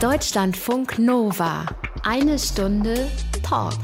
[0.00, 1.66] Deutschlandfunk Nova.
[2.04, 3.06] Eine Stunde
[3.42, 3.74] Talk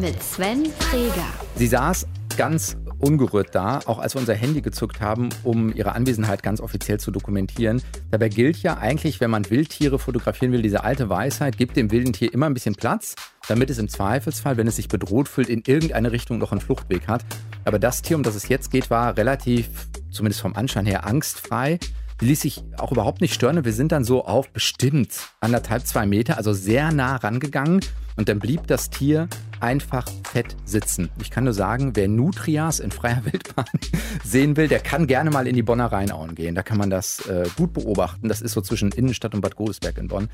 [0.00, 1.26] mit Sven Freger.
[1.54, 2.06] Sie saß
[2.38, 6.98] ganz ungerührt da, auch als wir unser Handy gezückt haben, um ihre Anwesenheit ganz offiziell
[6.98, 7.82] zu dokumentieren.
[8.10, 12.14] Dabei gilt ja eigentlich, wenn man Wildtiere fotografieren will, diese alte Weisheit, gibt dem wilden
[12.14, 13.14] Tier immer ein bisschen Platz,
[13.46, 17.06] damit es im Zweifelsfall, wenn es sich bedroht fühlt, in irgendeine Richtung noch einen Fluchtweg
[17.06, 17.22] hat.
[17.66, 19.68] Aber das Tier, um das es jetzt geht, war relativ,
[20.10, 21.78] zumindest vom Anschein her, angstfrei
[22.20, 23.64] ließ sich auch überhaupt nicht stören.
[23.64, 27.80] wir sind dann so auf bestimmt anderthalb, zwei Meter, also sehr nah rangegangen.
[28.16, 29.28] Und dann blieb das Tier
[29.60, 31.10] einfach fett sitzen.
[31.22, 33.64] Ich kann nur sagen, wer Nutrias in freier Wildbahn
[34.24, 36.54] sehen will, der kann gerne mal in die Bonner Rheinauen gehen.
[36.54, 38.28] Da kann man das äh, gut beobachten.
[38.28, 40.28] Das ist so zwischen Innenstadt und Bad Godesberg in Bonn.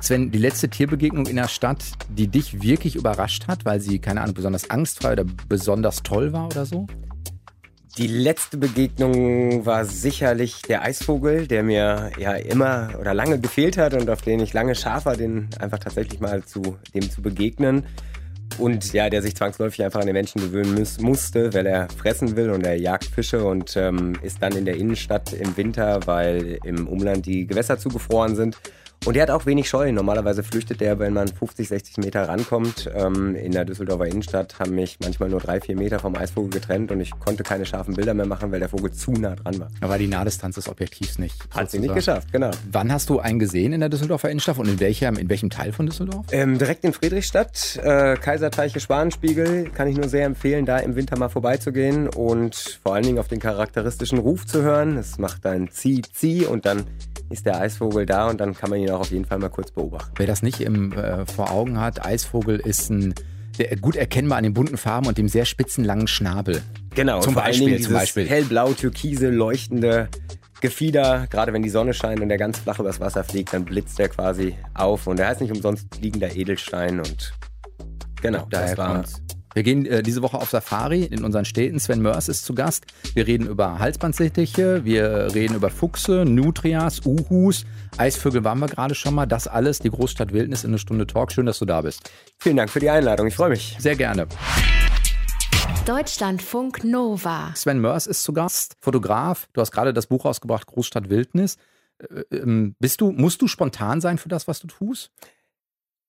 [0.00, 4.22] Sven, die letzte Tierbegegnung in der Stadt, die dich wirklich überrascht hat, weil sie, keine
[4.22, 6.86] Ahnung, besonders angstfrei oder besonders toll war oder so?
[7.98, 13.92] Die letzte Begegnung war sicherlich der Eisvogel, der mir ja immer oder lange gefehlt hat
[13.92, 17.86] und auf den ich lange scharf war, den einfach tatsächlich mal zu dem zu begegnen.
[18.56, 22.36] Und ja, der sich zwangsläufig einfach an den Menschen gewöhnen muss, musste, weil er fressen
[22.36, 26.60] will und er jagt Fische und ähm, ist dann in der Innenstadt im Winter, weil
[26.64, 28.56] im Umland die Gewässer zugefroren sind
[29.04, 29.90] und der hat auch wenig Scheu.
[29.92, 32.90] Normalerweise flüchtet der, wenn man 50, 60 Meter rankommt.
[32.94, 36.90] Ähm, in der Düsseldorfer Innenstadt haben mich manchmal nur drei, vier Meter vom Eisvogel getrennt
[36.90, 39.68] und ich konnte keine scharfen Bilder mehr machen, weil der Vogel zu nah dran war.
[39.80, 41.36] Aber die Nahdistanz des Objektivs nicht.
[41.50, 42.50] Hat sie nicht geschafft, genau.
[42.70, 45.72] Wann hast du einen gesehen in der Düsseldorfer Innenstadt und in welchem, in welchem Teil
[45.72, 46.26] von Düsseldorf?
[46.32, 49.70] Ähm, direkt in Friedrichstadt, äh, Kaiserteiche Schwanenspiegel.
[49.70, 53.28] Kann ich nur sehr empfehlen, da im Winter mal vorbeizugehen und vor allen Dingen auf
[53.28, 54.96] den charakteristischen Ruf zu hören.
[54.96, 56.84] Es macht dann Zieh, Zieh und dann
[57.30, 59.70] ist der Eisvogel da und dann kann man ihn auch auf jeden Fall mal kurz
[59.70, 60.12] beobachten.
[60.16, 63.14] Wer das nicht im, äh, vor Augen hat, Eisvogel ist ein
[63.58, 66.62] der, gut erkennbar an den bunten Farben und dem sehr spitzen langen Schnabel.
[66.94, 70.08] Genau, zum Beispiel, zum Beispiel hellblau, türkise, leuchtende
[70.60, 74.00] Gefieder, gerade wenn die Sonne scheint und der ganz flach übers Wasser fliegt, dann blitzt
[74.00, 77.32] er quasi auf und er heißt nicht umsonst liegender Edelstein und
[78.20, 79.22] genau, daher das war kommt's.
[79.54, 81.80] Wir gehen äh, diese Woche auf Safari in unseren Städten.
[81.80, 82.86] Sven Mörs ist zu Gast.
[83.14, 87.64] Wir reden über Halsbandsittiche, wir reden über Fuchse, Nutrias, Uhus,
[87.96, 89.26] Eisvögel waren wir gerade schon mal.
[89.26, 91.32] Das alles, die Großstadt Wildnis in eine Stunde Talk.
[91.32, 92.10] Schön, dass du da bist.
[92.38, 93.26] Vielen Dank für die Einladung.
[93.26, 93.76] Ich freue mich.
[93.78, 94.26] Sehr gerne.
[95.86, 97.52] Deutschlandfunk Nova.
[97.54, 99.48] Sven Mörs ist zu Gast, Fotograf.
[99.54, 101.56] Du hast gerade das Buch rausgebracht, Großstadt Wildnis.
[101.98, 105.10] Äh, ähm, bist du, musst du spontan sein für das, was du tust?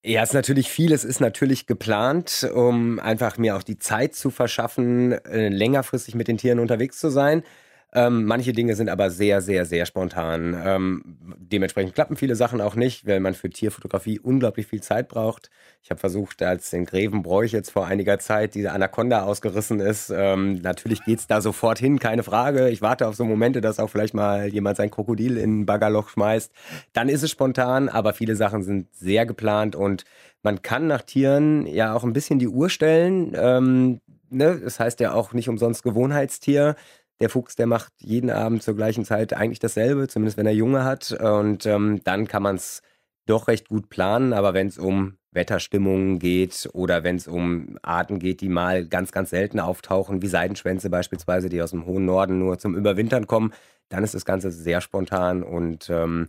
[0.04, 0.94] Ja, es ist natürlich viel.
[0.94, 6.30] Es ist natürlich geplant, um einfach mir auch die Zeit zu verschaffen, äh, längerfristig mit
[6.30, 7.44] den Tieren unterwegs zu sein.
[7.92, 10.56] Ähm, manche Dinge sind aber sehr, sehr, sehr spontan.
[10.64, 15.50] Ähm, dementsprechend klappen viele Sachen auch nicht, weil man für Tierfotografie unglaublich viel Zeit braucht.
[15.82, 20.62] Ich habe versucht, als in Grevenbräuch jetzt vor einiger Zeit diese Anaconda ausgerissen ist, ähm,
[20.62, 22.70] natürlich geht's da sofort hin, keine Frage.
[22.70, 26.10] Ich warte auf so Momente, dass auch vielleicht mal jemand sein Krokodil in ein Baggerloch
[26.10, 26.52] schmeißt.
[26.94, 30.06] Dann ist es spontan, aber viele Sachen sind sehr geplant und
[30.44, 33.34] man kann nach Tieren ja auch ein bisschen die Uhr stellen.
[33.36, 34.60] Ähm, ne?
[34.64, 36.76] Das heißt ja auch nicht umsonst Gewohnheitstier
[37.20, 40.84] der Fuchs, der macht jeden Abend zur gleichen Zeit eigentlich dasselbe, zumindest wenn er Junge
[40.84, 41.12] hat.
[41.12, 42.82] Und ähm, dann kann man es
[43.26, 44.34] doch recht gut planen.
[44.34, 49.12] Aber wenn es um Wetterstimmungen geht oder wenn es um Arten geht, die mal ganz,
[49.12, 53.54] ganz selten auftauchen, wie Seidenschwänze beispielsweise, die aus dem hohen Norden nur zum Überwintern kommen,
[53.90, 56.28] dann ist das Ganze sehr spontan und ähm,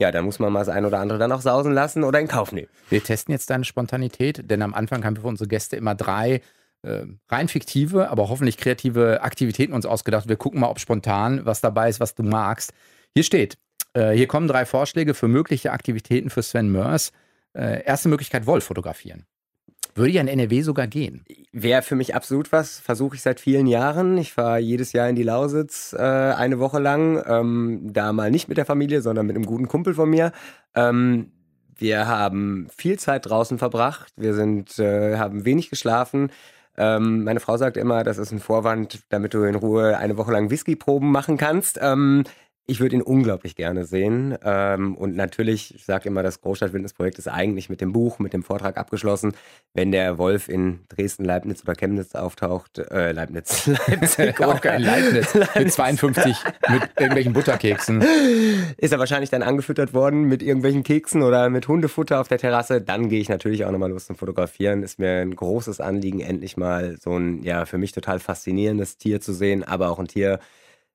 [0.00, 2.28] ja, dann muss man mal das ein oder andere dann auch sausen lassen oder in
[2.28, 2.68] Kauf nehmen.
[2.88, 6.40] Wir testen jetzt deine Spontanität, denn am Anfang haben wir für unsere Gäste immer drei
[6.88, 10.28] äh, rein fiktive, aber hoffentlich kreative Aktivitäten uns ausgedacht.
[10.28, 12.72] Wir gucken mal, ob spontan was dabei ist, was du magst.
[13.14, 13.58] Hier steht,
[13.92, 17.12] äh, hier kommen drei Vorschläge für mögliche Aktivitäten für Sven Mörs.
[17.52, 19.26] Äh, erste Möglichkeit, Wolf fotografieren.
[19.94, 21.24] Würde ja in NRW sogar gehen.
[21.50, 22.78] Wäre für mich absolut was.
[22.78, 24.16] Versuche ich seit vielen Jahren.
[24.16, 27.22] Ich fahre jedes Jahr in die Lausitz äh, eine Woche lang.
[27.26, 30.30] Ähm, da mal nicht mit der Familie, sondern mit einem guten Kumpel von mir.
[30.74, 31.32] Ähm,
[31.74, 34.12] wir haben viel Zeit draußen verbracht.
[34.16, 36.30] Wir sind, äh, haben wenig geschlafen.
[36.78, 40.32] Ähm, meine Frau sagt immer, das ist ein Vorwand, damit du in Ruhe eine Woche
[40.32, 41.78] lang Whiskyproben machen kannst.
[41.82, 42.24] Ähm,
[42.70, 44.36] ich würde ihn unglaublich gerne sehen.
[44.44, 48.42] Ähm, und natürlich, ich sage immer, das Großstadtwildnisprojekt ist eigentlich mit dem Buch, mit dem
[48.42, 49.32] Vortrag abgeschlossen.
[49.72, 55.32] Wenn der Wolf in Dresden, Leibniz oder Chemnitz auftaucht, äh, Leibniz, Leipzig auch kein Leibniz,
[55.32, 56.36] Leibniz, mit 52
[56.68, 58.04] mit irgendwelchen Butterkeksen.
[58.76, 62.82] Ist er wahrscheinlich dann angefüttert worden mit irgendwelchen Keksen oder mit Hundefutter auf der Terrasse.
[62.82, 64.82] Dann gehe ich natürlich auch nochmal los zum Fotografieren.
[64.82, 69.22] Ist mir ein großes Anliegen, endlich mal so ein, ja, für mich total faszinierendes Tier
[69.22, 70.38] zu sehen, aber auch ein Tier,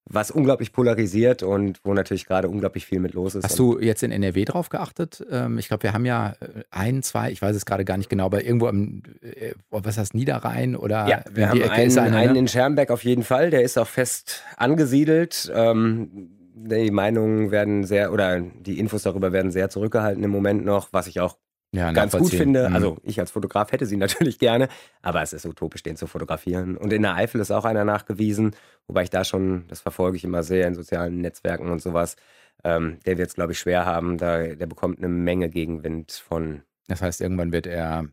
[0.05, 3.43] was unglaublich polarisiert und wo natürlich gerade unglaublich viel mit los ist.
[3.45, 5.25] Hast du jetzt in NRW drauf geachtet?
[5.31, 8.09] Ähm, ich glaube, wir haben ja äh, ein, zwei, ich weiß es gerade gar nicht
[8.09, 12.35] genau, aber irgendwo im, äh, was heißt Niederrhein oder ja, wir haben einen, eine, einen,
[12.35, 15.51] in Schermberg auf jeden Fall, der ist auch fest angesiedelt.
[15.55, 20.89] Ähm, Die Meinungen werden sehr, oder die Infos darüber werden sehr zurückgehalten im Moment noch,
[20.91, 21.37] was ich auch
[21.73, 22.69] ja, ganz gut finde.
[22.69, 22.75] Mhm.
[22.75, 24.69] Also ich als Fotograf hätte sie natürlich gerne,
[25.01, 26.77] aber es ist utopisch, den zu fotografieren.
[26.77, 28.55] Und in der Eifel ist auch einer nachgewiesen,
[28.87, 32.15] wobei ich da schon, das verfolge ich immer sehr in sozialen Netzwerken und sowas.
[32.63, 34.17] Ähm, der wird es, glaube ich, schwer haben.
[34.17, 36.61] Da, der bekommt eine Menge Gegenwind von.
[36.87, 38.05] Das heißt, irgendwann wird er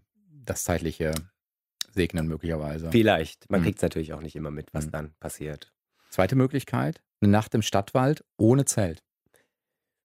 [0.44, 1.12] das Zeitliche
[1.92, 2.90] segnen, möglicherweise.
[2.90, 3.50] Vielleicht.
[3.50, 3.64] Man mhm.
[3.64, 4.90] kriegt es natürlich auch nicht immer mit, was mhm.
[4.92, 5.72] dann passiert.
[6.08, 9.02] Zweite Möglichkeit, eine Nacht im Stadtwald ohne Zelt.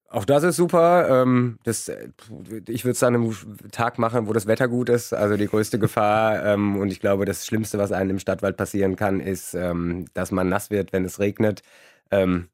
[0.07, 1.24] Auch das ist super.
[1.24, 1.90] Ähm, das,
[2.68, 3.36] ich würde es an einem
[3.72, 5.13] Tag machen, wo das Wetter gut ist.
[5.13, 6.36] Also die größte Gefahr.
[6.46, 10.31] Ähm, und ich glaube, das Schlimmste, was einem im Stadtwald passieren kann, ist, ähm, dass
[10.31, 11.62] man nass wird, wenn es regnet.
[12.12, 12.50] man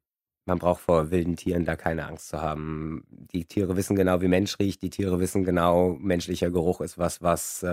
[0.59, 3.03] braucht vor wilden Tieren da keine Angst zu haben.
[3.09, 4.81] Die Tiere wissen genau, wie Mensch riecht.
[4.81, 7.65] Die Tiere wissen genau, menschlicher Geruch ist was, was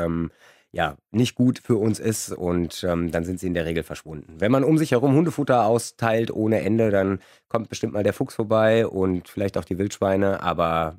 [0.72, 4.34] ja, nicht gut für uns ist und ähm, dann sind sie in der Regel verschwunden.
[4.38, 8.34] Wenn man um sich herum Hundefutter austeilt ohne Ende, dann kommt bestimmt mal der Fuchs
[8.34, 10.98] vorbei und vielleicht auch die Wildschweine, aber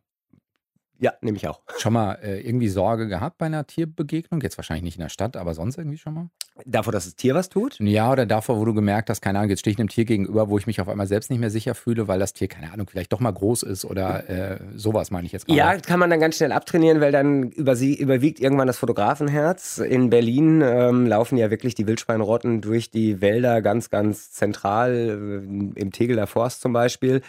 [0.99, 1.61] ja, nehme ich auch.
[1.77, 4.41] Schon mal äh, irgendwie Sorge gehabt bei einer Tierbegegnung?
[4.41, 6.29] Jetzt wahrscheinlich nicht in der Stadt, aber sonst irgendwie schon mal?
[6.65, 7.77] Davor, dass das Tier was tut?
[7.79, 10.49] Ja, oder davor, wo du gemerkt hast, keine Ahnung, jetzt stehe ich einem Tier gegenüber,
[10.49, 12.87] wo ich mich auf einmal selbst nicht mehr sicher fühle, weil das Tier, keine Ahnung,
[12.89, 15.57] vielleicht doch mal groß ist oder äh, sowas meine ich jetzt gerade.
[15.57, 19.77] Ja, kann man dann ganz schnell abtrainieren, weil dann über sie, überwiegt irgendwann das Fotografenherz.
[19.77, 25.79] In Berlin ähm, laufen ja wirklich die Wildschweinrotten durch die Wälder ganz, ganz zentral, äh,
[25.79, 27.21] im Tegeler Forst zum Beispiel.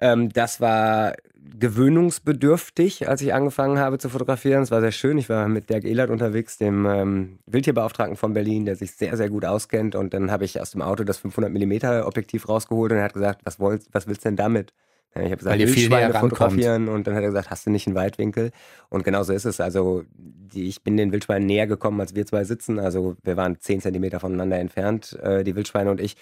[0.00, 1.14] Ähm, das war
[1.58, 4.62] gewöhnungsbedürftig, als ich angefangen habe zu fotografieren.
[4.62, 5.18] Es war sehr schön.
[5.18, 9.28] Ich war mit Dirk Ehlert unterwegs, dem ähm, Wildtierbeauftragten von Berlin, der sich sehr, sehr
[9.28, 9.94] gut auskennt.
[9.94, 13.14] Und dann habe ich aus dem Auto das 500 mm Objektiv rausgeholt und er hat
[13.14, 14.72] gesagt, was, wollt, was willst du denn damit?
[15.14, 18.52] Ich habe gesagt, Wildschweine fotografieren und dann hat er gesagt, hast du nicht einen Weitwinkel?
[18.90, 19.60] Und genau so ist es.
[19.60, 22.78] Also die, ich bin den Wildschweinen näher gekommen, als wir zwei sitzen.
[22.78, 26.16] Also wir waren 10 Zentimeter voneinander entfernt, äh, die Wildschweine und ich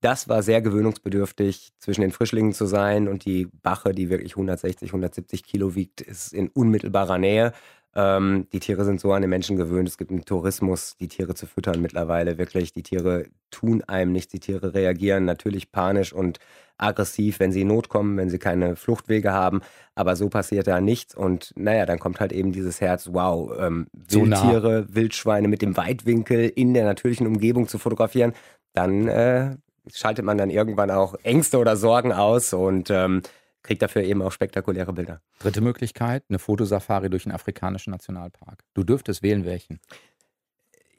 [0.00, 4.90] das war sehr gewöhnungsbedürftig, zwischen den Frischlingen zu sein und die Bache, die wirklich 160,
[4.90, 7.52] 170 Kilo wiegt, ist in unmittelbarer Nähe.
[7.96, 9.88] Ähm, die Tiere sind so an den Menschen gewöhnt.
[9.88, 12.38] Es gibt einen Tourismus, die Tiere zu füttern mittlerweile.
[12.38, 14.30] Wirklich, die Tiere tun einem nichts.
[14.30, 16.38] Die Tiere reagieren natürlich panisch und
[16.76, 19.62] aggressiv, wenn sie in Not kommen, wenn sie keine Fluchtwege haben.
[19.96, 21.14] Aber so passiert da nichts.
[21.16, 25.76] Und naja, dann kommt halt eben dieses Herz, wow, ähm, Wildtiere, so Wildschweine mit dem
[25.76, 28.32] Weitwinkel in der natürlichen Umgebung zu fotografieren.
[28.74, 29.56] Dann äh,
[29.92, 33.22] schaltet man dann irgendwann auch Ängste oder Sorgen aus und ähm,
[33.62, 35.20] kriegt dafür eben auch spektakuläre Bilder.
[35.40, 38.64] Dritte Möglichkeit, eine Fotosafari durch den afrikanischen Nationalpark.
[38.74, 39.80] Du dürftest wählen, welchen.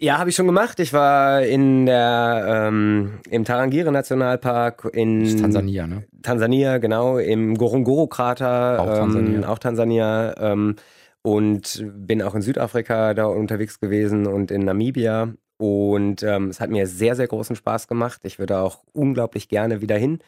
[0.01, 0.79] Ja, habe ich schon gemacht.
[0.79, 6.05] Ich war in der, ähm, im Tarangire Nationalpark in Tansania, ne?
[6.21, 10.75] Tansania, genau, im Gorongoro-Krater, auch Tansania, ähm, auch Tansania ähm,
[11.21, 16.69] und bin auch in Südafrika da unterwegs gewesen und in Namibia und ähm, es hat
[16.69, 18.21] mir sehr, sehr großen Spaß gemacht.
[18.23, 20.19] Ich würde auch unglaublich gerne wieder hin,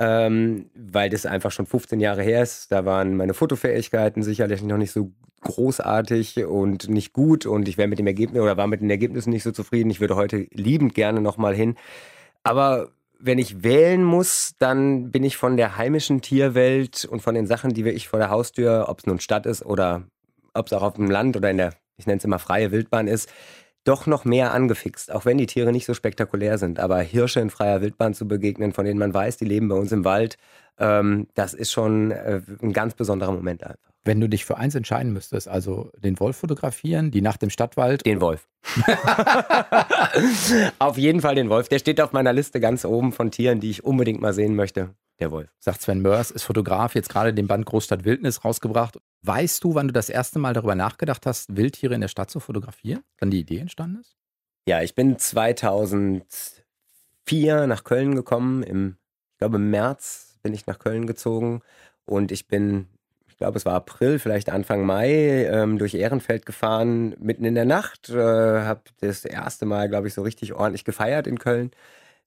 [0.00, 2.72] ähm, weil das einfach schon 15 Jahre her ist.
[2.72, 5.12] Da waren meine Fotofähigkeiten sicherlich noch nicht so
[5.42, 7.46] großartig und nicht gut.
[7.46, 9.90] Und ich wäre mit dem Ergebnis oder war mit den Ergebnissen nicht so zufrieden.
[9.90, 11.76] Ich würde heute liebend gerne nochmal hin.
[12.42, 12.88] Aber
[13.20, 17.74] wenn ich wählen muss, dann bin ich von der heimischen Tierwelt und von den Sachen,
[17.74, 20.02] die wirklich vor der Haustür, ob es nun Stadt ist oder
[20.52, 23.06] ob es auch auf dem Land oder in der, ich nenne es immer freie Wildbahn
[23.06, 23.30] ist,
[23.84, 26.80] doch noch mehr angefixt, auch wenn die Tiere nicht so spektakulär sind.
[26.80, 29.92] Aber Hirsche in freier Wildbahn zu begegnen, von denen man weiß, die leben bei uns
[29.92, 30.36] im Wald,
[30.78, 33.94] ähm, das ist schon äh, ein ganz besonderer Moment einfach.
[34.06, 38.04] Wenn du dich für eins entscheiden müsstest, also den Wolf fotografieren, die Nacht im Stadtwald.
[38.04, 38.46] Den Wolf.
[40.78, 41.68] auf jeden Fall den Wolf.
[41.68, 44.90] Der steht auf meiner Liste ganz oben von Tieren, die ich unbedingt mal sehen möchte.
[45.20, 45.48] Der Wolf.
[45.60, 48.98] Sagt Sven Mörs, ist Fotograf, jetzt gerade den Band Großstadt Wildnis rausgebracht.
[49.22, 52.40] Weißt du, wann du das erste Mal darüber nachgedacht hast, Wildtiere in der Stadt zu
[52.40, 53.02] fotografieren?
[53.20, 54.16] Wann die Idee entstanden ist?
[54.66, 58.62] Ja, ich bin 2004 nach Köln gekommen.
[58.62, 58.96] Im,
[59.32, 61.62] ich glaube, im März bin ich nach Köln gezogen
[62.04, 62.88] und ich bin
[63.34, 67.64] ich glaube, es war April, vielleicht Anfang Mai, ähm, durch Ehrenfeld gefahren, mitten in der
[67.64, 68.08] Nacht.
[68.08, 71.72] Äh, habe das erste Mal, glaube ich, so richtig ordentlich gefeiert in Köln.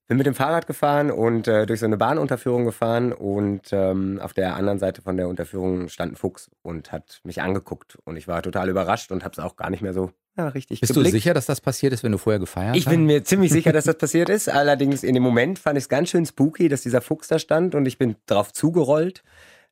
[0.08, 4.32] Bin mit dem Fahrrad gefahren und äh, durch so eine Bahnunterführung gefahren und ähm, auf
[4.32, 8.26] der anderen Seite von der Unterführung stand ein Fuchs und hat mich angeguckt und ich
[8.26, 11.14] war total überrascht und habe es auch gar nicht mehr so ja, richtig Bist geblickt.
[11.14, 12.78] du sicher, dass das passiert ist, wenn du vorher gefeiert hast?
[12.78, 14.48] Ich bin mir ziemlich sicher, dass das passiert ist.
[14.48, 17.74] Allerdings in dem Moment fand ich es ganz schön spooky, dass dieser Fuchs da stand
[17.74, 19.22] und ich bin drauf zugerollt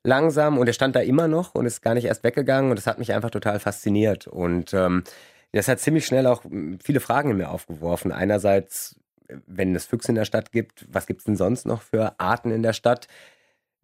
[0.03, 2.85] langsam und er stand da immer noch und ist gar nicht erst weggegangen und das
[2.85, 5.03] hat mich einfach total fasziniert und ähm,
[5.51, 8.11] das hat ziemlich schnell auch hm, viele Fragen in mir aufgeworfen.
[8.11, 8.95] Einerseits,
[9.45, 12.51] wenn es Füchse in der Stadt gibt, was gibt es denn sonst noch für Arten
[12.51, 13.07] in der Stadt?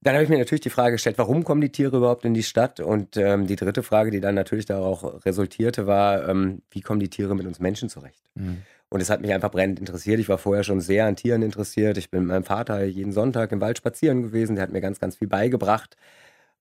[0.01, 2.43] Dann habe ich mir natürlich die Frage gestellt, warum kommen die Tiere überhaupt in die
[2.43, 2.81] Stadt?
[2.81, 7.09] Und ähm, die dritte Frage, die dann natürlich daraus resultierte, war, ähm, wie kommen die
[7.09, 8.21] Tiere mit uns Menschen zurecht?
[8.35, 8.63] Mhm.
[8.89, 10.19] Und es hat mich einfach brennend interessiert.
[10.19, 11.97] Ich war vorher schon sehr an Tieren interessiert.
[11.97, 14.55] Ich bin mit meinem Vater jeden Sonntag im Wald spazieren gewesen.
[14.55, 15.95] Der hat mir ganz, ganz viel beigebracht.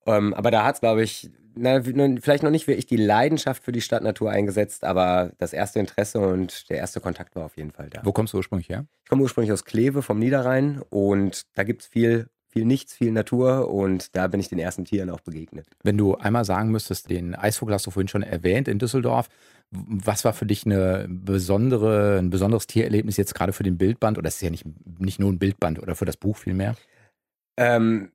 [0.07, 3.73] Ähm, aber da hat es, glaube ich, na, vielleicht noch nicht wirklich die Leidenschaft für
[3.73, 7.91] die Stadtnatur eingesetzt, aber das erste Interesse und der erste Kontakt war auf jeden Fall
[7.91, 8.01] da.
[8.05, 8.87] Wo kommst du ursprünglich her?
[9.05, 13.13] Ich komme ursprünglich aus Kleve vom Niederrhein und da gibt es viel viel Nichts, viel
[13.13, 15.67] Natur und da bin ich den ersten Tieren auch begegnet.
[15.83, 19.29] Wenn du einmal sagen müsstest, den Eisvogel hast du vorhin schon erwähnt in Düsseldorf.
[19.71, 24.19] Was war für dich eine besondere, ein besonderes Tiererlebnis jetzt gerade für den Bildband?
[24.19, 24.67] Oder es ist ja nicht,
[24.99, 26.77] nicht nur ein Bildband oder für das Buch vielmehr?
[27.57, 28.13] Ähm,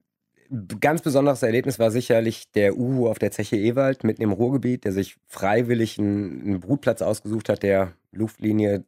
[0.79, 4.91] ganz besonderes Erlebnis war sicherlich der Uhu auf der Zeche Ewald mitten im Ruhrgebiet, der
[4.91, 8.85] sich freiwillig einen, einen Brutplatz ausgesucht hat, der Luftlinie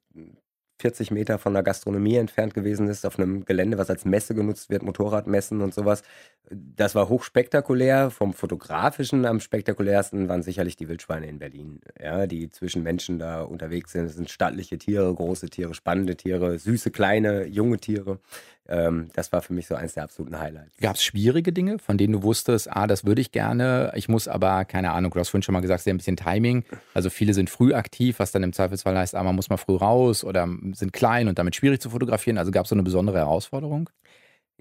[0.79, 4.69] 40 Meter von der Gastronomie entfernt gewesen ist, auf einem Gelände, was als Messe genutzt
[4.69, 6.03] wird, Motorradmessen und sowas.
[6.49, 8.09] Das war hochspektakulär.
[8.11, 13.41] Vom Fotografischen am spektakulärsten waren sicherlich die Wildschweine in Berlin, ja, die zwischen Menschen da
[13.41, 14.05] unterwegs sind.
[14.05, 18.19] Es sind stattliche Tiere, große Tiere, spannende Tiere, süße, kleine, junge Tiere.
[18.69, 20.77] Ähm, das war für mich so eins der absoluten Highlights.
[20.79, 24.27] Gab es schwierige Dinge, von denen du wusstest, ah, das würde ich gerne, ich muss
[24.27, 26.63] aber, keine Ahnung, du hast vorhin schon mal gesagt, sehr ein bisschen Timing.
[26.93, 29.75] Also viele sind früh aktiv, was dann im Zweifelsfall heißt, ah, man muss mal früh
[29.75, 32.37] raus oder sind klein und damit schwierig zu fotografieren.
[32.37, 33.89] Also gab es so eine besondere Herausforderung?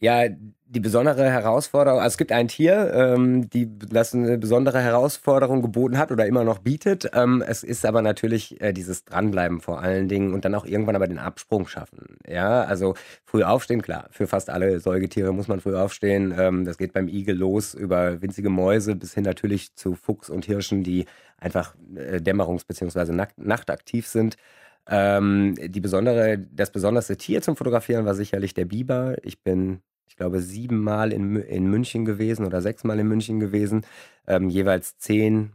[0.01, 0.29] Ja,
[0.71, 5.97] die besondere Herausforderung, also es gibt ein Tier, ähm, die das eine besondere Herausforderung geboten
[5.97, 7.11] hat oder immer noch bietet.
[7.15, 10.95] Ähm, es ist aber natürlich äh, dieses Dranbleiben vor allen Dingen und dann auch irgendwann
[10.95, 12.19] aber den Absprung schaffen.
[12.29, 16.35] Ja, also früh aufstehen, klar, für fast alle Säugetiere muss man früh aufstehen.
[16.39, 20.45] Ähm, das geht beim Igel los über winzige Mäuse bis hin natürlich zu Fuchs und
[20.45, 21.07] Hirschen, die
[21.39, 23.13] einfach äh, dämmerungs- bzw.
[23.37, 24.37] nachtaktiv sind.
[24.89, 29.17] Ähm, die besondere, das besonderste Tier zum Fotografieren war sicherlich der Biber.
[29.23, 33.85] Ich bin, ich glaube, siebenmal in, in München gewesen oder sechsmal in München gewesen,
[34.27, 35.53] ähm, jeweils zehn,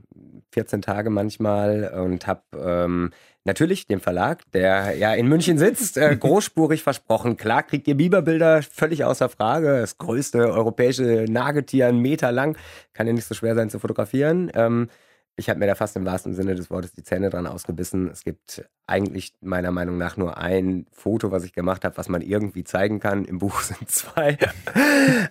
[0.51, 3.09] 14 Tage manchmal und habe ähm,
[3.43, 8.61] natürlich dem Verlag, der ja in München sitzt, äh, großspurig versprochen, klar kriegt ihr Biberbilder,
[8.61, 9.79] völlig außer Frage.
[9.79, 12.55] Das größte europäische Nagetier, einen Meter lang,
[12.93, 14.51] kann ja nicht so schwer sein zu fotografieren.
[14.53, 14.89] Ähm,
[15.35, 18.09] ich habe mir da fast im wahrsten Sinne des Wortes die Zähne dran ausgebissen.
[18.11, 22.21] Es gibt eigentlich meiner Meinung nach nur ein Foto, was ich gemacht habe, was man
[22.21, 23.25] irgendwie zeigen kann.
[23.25, 24.37] Im Buch sind zwei.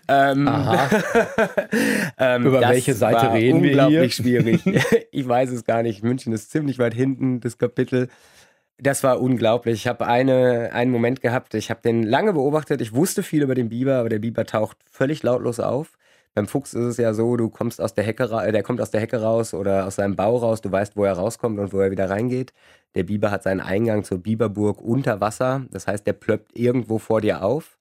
[0.09, 0.49] ähm,
[2.19, 3.83] ähm, Über welche Seite reden wir hier?
[3.85, 4.63] Unglaublich schwierig.
[5.13, 6.03] ich weiß es gar nicht.
[6.03, 8.09] München ist ziemlich weit hinten, das Kapitel.
[8.79, 9.75] Das war unglaublich.
[9.75, 12.81] Ich habe eine, einen Moment gehabt, ich habe den lange beobachtet.
[12.81, 15.97] Ich wusste viel über den Biber, aber der Biber taucht völlig lautlos auf.
[16.35, 18.91] Beim Fuchs ist es ja so, du kommst aus der Hecke, äh, der kommt aus
[18.91, 21.81] der Hecke raus oder aus seinem Bau raus, du weißt, wo er rauskommt und wo
[21.81, 22.53] er wieder reingeht.
[22.95, 27.21] Der Biber hat seinen Eingang zur Biberburg unter Wasser, das heißt, der plöppt irgendwo vor
[27.21, 27.79] dir auf.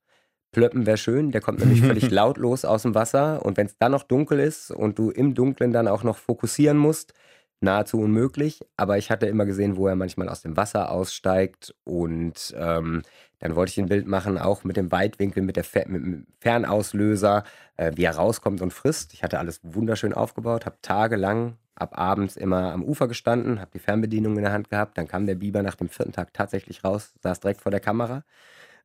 [0.52, 3.94] Plöppen wäre schön, der kommt nämlich völlig lautlos aus dem Wasser und wenn es dann
[3.94, 7.14] noch dunkel ist und du im Dunkeln dann auch noch fokussieren musst,
[7.62, 8.60] nahezu unmöglich.
[8.76, 13.04] Aber ich hatte immer gesehen, wo er manchmal aus dem Wasser aussteigt und ähm,
[13.42, 16.28] dann wollte ich ein Bild machen, auch mit dem Weitwinkel, mit, der Fer mit dem
[16.40, 17.44] Fernauslöser,
[17.76, 19.14] äh, wie er rauskommt und frisst.
[19.14, 23.80] Ich hatte alles wunderschön aufgebaut, habe tagelang ab abends immer am Ufer gestanden, habe die
[23.80, 24.98] Fernbedienung in der Hand gehabt.
[24.98, 28.24] Dann kam der Biber nach dem vierten Tag tatsächlich raus, saß direkt vor der Kamera.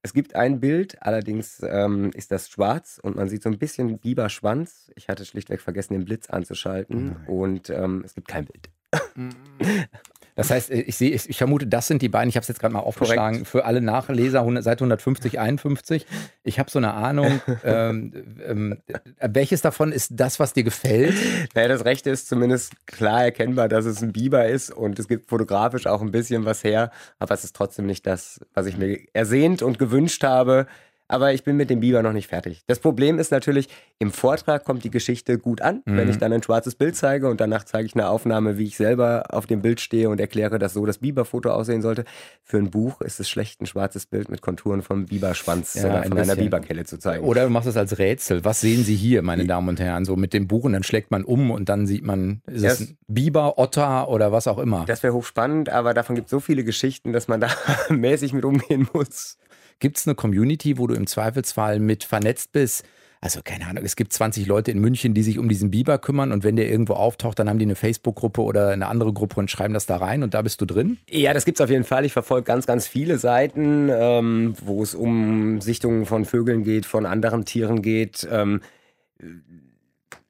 [0.02, 3.98] Es gibt ein Bild, allerdings ähm, ist das schwarz und man sieht so ein bisschen
[3.98, 4.90] Biberschwanz.
[4.94, 7.26] Ich hatte schlichtweg vergessen, den Blitz anzuschalten Nein.
[7.26, 8.70] und ähm, es gibt kein Bild.
[10.36, 12.28] Das heißt, äh, ich sehe, ich vermute, das sind die beiden.
[12.28, 13.48] Ich habe es jetzt gerade mal aufgeschlagen Korrekt.
[13.48, 16.06] für alle Nachleser Seite 150, 51.
[16.44, 17.40] Ich habe so eine Ahnung.
[17.64, 18.12] ähm,
[18.46, 18.76] ähm,
[19.20, 21.16] welches davon ist das, was dir gefällt?
[21.54, 25.28] Naja, das Rechte ist zumindest klar erkennbar, dass es ein Biber ist und es gibt
[25.28, 29.00] fotografisch auch ein bisschen was her, aber es ist trotzdem nicht das, was ich mir
[29.14, 30.66] ersehnt und gewünscht habe
[31.08, 32.62] aber ich bin mit dem Biber noch nicht fertig.
[32.66, 35.96] Das Problem ist natürlich, im Vortrag kommt die Geschichte gut an, mhm.
[35.96, 38.76] wenn ich dann ein schwarzes Bild zeige und danach zeige ich eine Aufnahme, wie ich
[38.76, 42.04] selber auf dem Bild stehe und erkläre, dass so das Biberfoto aussehen sollte.
[42.42, 46.02] Für ein Buch ist es schlecht, ein schwarzes Bild mit Konturen vom Biberschwanz ja, oder
[46.04, 47.24] von einer Biberkelle zu zeigen.
[47.24, 48.44] Oder du machst es als Rätsel.
[48.44, 50.04] Was sehen Sie hier, meine Damen und Herren?
[50.04, 52.80] So mit dem Buch und dann schlägt man um und dann sieht man, ist das,
[52.80, 54.84] es Biber, Otter oder was auch immer.
[54.86, 57.48] Das wäre hochspannend, aber davon gibt es so viele Geschichten, dass man da
[57.88, 59.38] mäßig mit umgehen muss.
[59.78, 62.84] Gibt es eine Community, wo du im Zweifelsfall mit vernetzt bist?
[63.20, 66.32] Also keine Ahnung, es gibt 20 Leute in München, die sich um diesen Biber kümmern
[66.32, 69.50] und wenn der irgendwo auftaucht, dann haben die eine Facebook-Gruppe oder eine andere Gruppe und
[69.50, 70.98] schreiben das da rein und da bist du drin?
[71.10, 72.04] Ja, das gibt es auf jeden Fall.
[72.04, 77.06] Ich verfolge ganz, ganz viele Seiten, ähm, wo es um Sichtungen von Vögeln geht, von
[77.06, 78.28] anderen Tieren geht.
[78.30, 78.60] Ähm,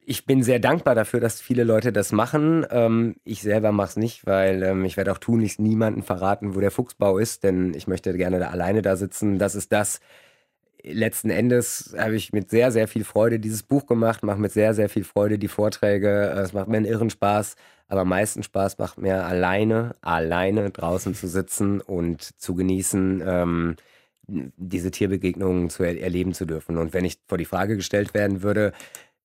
[0.09, 2.65] ich bin sehr dankbar dafür, dass viele Leute das machen.
[2.71, 6.61] Ähm, ich selber mache es nicht, weil ähm, ich werde auch tunlichst niemanden verraten, wo
[6.61, 9.39] der Fuchsbau ist, denn ich möchte gerne da alleine da sitzen.
[9.39, 10.01] Das ist das.
[10.85, 14.75] letzten Endes habe ich mit sehr, sehr viel Freude dieses Buch gemacht, mache mit sehr,
[14.75, 16.31] sehr viel Freude die Vorträge.
[16.31, 17.57] Es macht mir einen irren Spaß,
[17.89, 23.77] aber am meisten Spaß macht mir alleine, alleine draußen zu sitzen und zu genießen, ähm,
[24.29, 26.79] diese Tierbegegnungen zu er erleben zu dürfen.
[26.79, 28.73] Und wenn ich vor die Frage gestellt werden würde,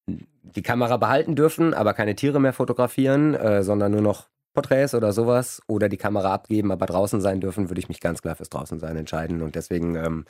[0.07, 5.13] die Kamera behalten dürfen, aber keine Tiere mehr fotografieren, äh, sondern nur noch Porträts oder
[5.13, 8.49] sowas oder die Kamera abgeben, aber draußen sein dürfen, würde ich mich ganz klar fürs
[8.49, 9.41] Draußensein entscheiden.
[9.41, 10.25] Und deswegen ähm,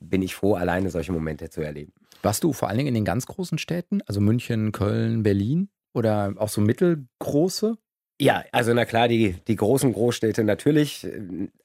[0.00, 1.92] bin ich froh, alleine solche Momente zu erleben.
[2.22, 6.34] Warst du vor allen Dingen in den ganz großen Städten, also München, Köln, Berlin oder
[6.36, 7.76] auch so mittelgroße?
[8.20, 11.04] Ja, also na klar, die, die großen Großstädte natürlich.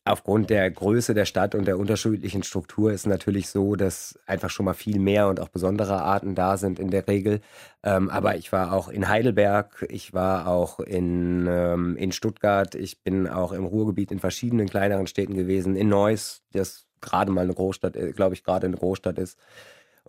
[0.04, 4.66] Aufgrund der Größe der Stadt und der unterschiedlichen Struktur ist natürlich so, dass einfach schon
[4.66, 7.42] mal viel mehr und auch besondere Arten da sind in der Regel.
[7.84, 13.04] Ähm, aber ich war auch in Heidelberg, ich war auch in, ähm, in Stuttgart, ich
[13.04, 17.54] bin auch im Ruhrgebiet in verschiedenen kleineren Städten gewesen, in Neuss, das gerade mal eine
[17.54, 19.38] Großstadt, äh, glaube ich, gerade eine Großstadt ist.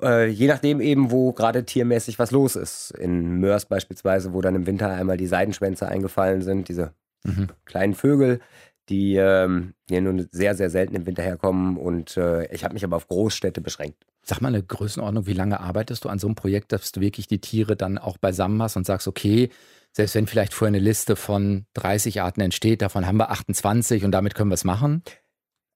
[0.02, 2.92] Äh, je nachdem eben, wo gerade tiermäßig was los ist.
[2.92, 6.92] In Mörs beispielsweise, wo dann im Winter einmal die Seidenschwänze eingefallen sind, diese
[7.24, 7.48] mhm.
[7.64, 8.40] kleinen Vögel,
[8.88, 11.76] die ähm, hier nur sehr, sehr selten im Winter herkommen.
[11.76, 14.04] Und äh, ich habe mich aber auf Großstädte beschränkt.
[14.22, 17.26] Sag mal eine Größenordnung, wie lange arbeitest du an so einem Projekt, dass du wirklich
[17.26, 19.50] die Tiere dann auch beisammen hast und sagst, okay,
[19.92, 24.12] selbst wenn vielleicht vorher eine Liste von 30 Arten entsteht, davon haben wir 28 und
[24.12, 25.02] damit können wir es machen?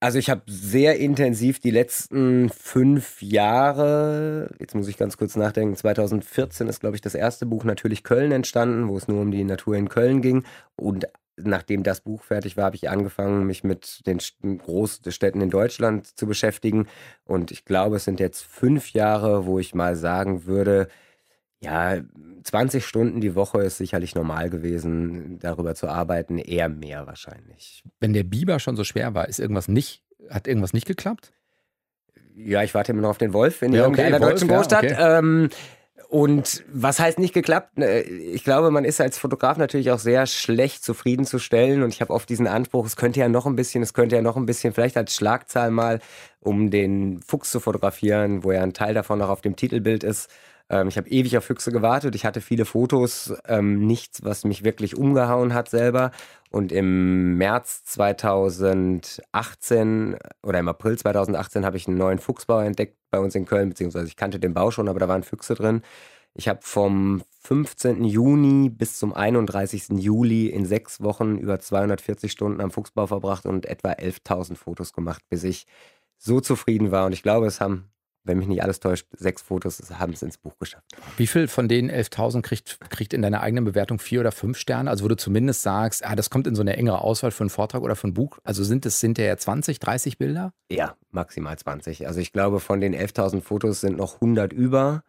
[0.04, 5.74] Also ich habe sehr intensiv die letzten fünf Jahre, jetzt muss ich ganz kurz nachdenken,
[5.76, 9.44] 2014 ist, glaube ich, das erste Buch natürlich Köln entstanden, wo es nur um die
[9.44, 10.44] Natur in Köln ging.
[10.76, 11.06] Und
[11.38, 14.18] nachdem das Buch fertig war, habe ich angefangen, mich mit den
[14.58, 16.86] Großstädten in Deutschland zu beschäftigen.
[17.24, 20.88] Und ich glaube, es sind jetzt fünf Jahre, wo ich mal sagen würde,
[21.64, 22.00] ja,
[22.44, 27.82] 20 Stunden die Woche ist sicherlich normal gewesen, darüber zu arbeiten, eher mehr wahrscheinlich.
[28.00, 31.32] Wenn der Biber schon so schwer war, ist irgendwas nicht, hat irgendwas nicht geklappt?
[32.36, 34.84] Ja, ich warte immer noch auf den Wolf in ja, okay, irgendeiner Wolf, deutschen Großstadt.
[34.84, 35.18] Ja, okay.
[35.18, 35.48] ähm,
[36.08, 37.78] und was heißt nicht geklappt?
[37.78, 41.82] Ne, ich glaube, man ist als Fotograf natürlich auch sehr schlecht zufriedenzustellen.
[41.82, 44.22] Und ich habe oft diesen Anspruch, es könnte ja noch ein bisschen, es könnte ja
[44.22, 46.00] noch ein bisschen, vielleicht als Schlagzahl mal,
[46.40, 50.30] um den Fuchs zu fotografieren, wo ja ein Teil davon noch auf dem Titelbild ist.
[50.68, 52.14] Ähm, ich habe ewig auf Füchse gewartet.
[52.14, 56.10] Ich hatte viele Fotos, ähm, nichts, was mich wirklich umgehauen hat selber.
[56.50, 63.18] Und im März 2018 oder im April 2018 habe ich einen neuen Fuchsbau entdeckt bei
[63.18, 65.82] uns in Köln, beziehungsweise ich kannte den Bau schon, aber da waren Füchse drin.
[66.36, 68.02] Ich habe vom 15.
[68.04, 70.00] Juni bis zum 31.
[70.00, 75.22] Juli in sechs Wochen über 240 Stunden am Fuchsbau verbracht und etwa 11.000 Fotos gemacht,
[75.28, 75.66] bis ich
[76.18, 77.06] so zufrieden war.
[77.06, 77.88] Und ich glaube, es haben
[78.24, 80.84] wenn mich nicht alles täuscht, sechs Fotos haben es ins Buch geschafft.
[81.16, 84.90] Wie viel von den 11.000 kriegt, kriegt in deiner eigenen Bewertung vier oder fünf Sterne?
[84.90, 87.50] Also wo du zumindest sagst, ah, das kommt in so eine engere Auswahl für einen
[87.50, 88.38] Vortrag oder für ein Buch.
[88.42, 90.52] Also sind es hinterher 20, 30 Bilder?
[90.70, 92.06] Ja, maximal 20.
[92.06, 95.04] Also ich glaube, von den 11.000 Fotos sind noch 100 über.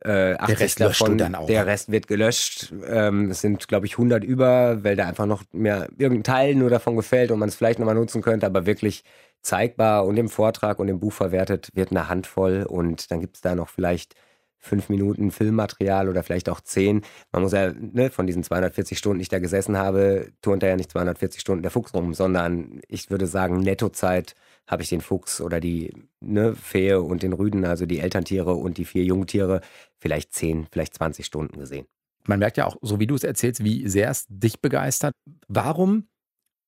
[0.00, 1.46] Äh, der Rest davon, dann auch.
[1.46, 2.72] Der Rest wird gelöscht.
[2.86, 6.70] Ähm, es sind, glaube ich, 100 über, weil da einfach noch mehr irgendein Teil nur
[6.70, 9.02] davon gefällt und man es vielleicht nochmal nutzen könnte, aber wirklich
[9.48, 13.42] zeigbar und im Vortrag und im Buch verwertet wird eine Handvoll und dann gibt es
[13.42, 14.14] da noch vielleicht
[14.58, 17.02] fünf Minuten Filmmaterial oder vielleicht auch zehn.
[17.32, 20.70] Man muss ja ne, von diesen 240 Stunden, die ich da gesessen habe, turnt er
[20.70, 24.34] ja nicht 240 Stunden der Fuchs rum, sondern ich würde sagen, Nettozeit
[24.66, 28.76] habe ich den Fuchs oder die ne, Fee und den Rüden, also die Elterntiere und
[28.76, 29.62] die vier Jungtiere,
[29.98, 31.86] vielleicht zehn, vielleicht 20 Stunden gesehen.
[32.26, 35.14] Man merkt ja auch, so wie du es erzählst, wie sehr es dich begeistert.
[35.46, 36.08] Warum,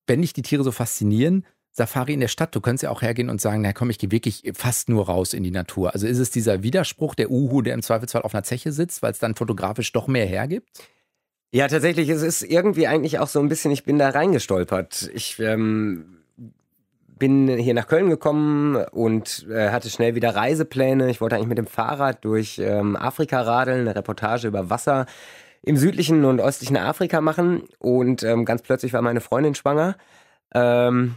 [0.06, 2.54] wenn dich die Tiere so faszinieren, Safari in der Stadt.
[2.54, 5.35] Du könntest ja auch hergehen und sagen, na komm, ich gehe wirklich fast nur raus
[5.35, 5.92] in die Natur.
[5.94, 9.12] Also ist es dieser Widerspruch der Uhu, der im Zweifelsfall auf einer Zeche sitzt, weil
[9.12, 10.68] es dann fotografisch doch mehr hergibt?
[11.52, 15.11] Ja, tatsächlich, es ist irgendwie eigentlich auch so ein bisschen, ich bin da reingestolpert.
[15.14, 16.20] Ich ähm,
[17.18, 21.11] bin hier nach Köln gekommen und äh, hatte schnell wieder Reisepläne.
[21.11, 25.06] Ich wollte eigentlich mit dem Fahrrad durch ähm, Afrika radeln, eine Reportage über Wasser
[25.62, 27.64] im südlichen und östlichen Afrika machen.
[27.78, 29.96] Und ähm, ganz plötzlich war meine Freundin schwanger.
[30.54, 31.16] Ähm,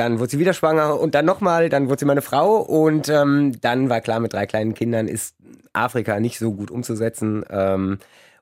[0.00, 3.60] dann wurde sie wieder schwanger und dann nochmal, dann wurde sie meine Frau und ähm,
[3.60, 5.36] dann war klar, mit drei kleinen Kindern ist
[5.74, 7.44] Afrika nicht so gut umzusetzen.
[7.50, 7.98] Ähm,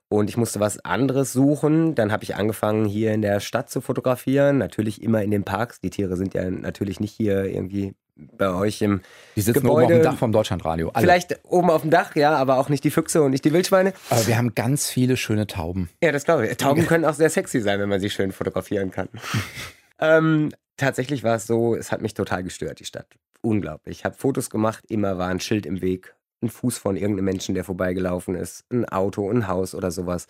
[0.07, 1.95] und ich musste was anderes suchen.
[1.95, 4.57] Dann habe ich angefangen, hier in der Stadt zu fotografieren.
[4.57, 5.81] Natürlich immer in den Parks.
[5.81, 9.01] Die Tiere sind ja natürlich nicht hier irgendwie bei euch im
[9.35, 9.85] Die sitzen Gebäude.
[9.85, 10.91] oben auf dem Dach vom Deutschlandradio.
[10.93, 11.03] Alle.
[11.03, 13.91] Vielleicht oben auf dem Dach, ja, aber auch nicht die Füchse und nicht die Wildschweine.
[14.09, 15.89] Aber wir haben ganz viele schöne Tauben.
[16.01, 16.57] Ja, das glaube ich.
[16.57, 19.09] Tauben können auch sehr sexy sein, wenn man sie schön fotografieren kann.
[19.99, 23.07] ähm, tatsächlich war es so, es hat mich total gestört, die Stadt.
[23.41, 23.99] Unglaublich.
[23.99, 27.55] Ich habe Fotos gemacht, immer war ein Schild im Weg, ein Fuß von irgendeinem Menschen,
[27.55, 30.27] der vorbeigelaufen ist, ein Auto, ein Haus oder sowas.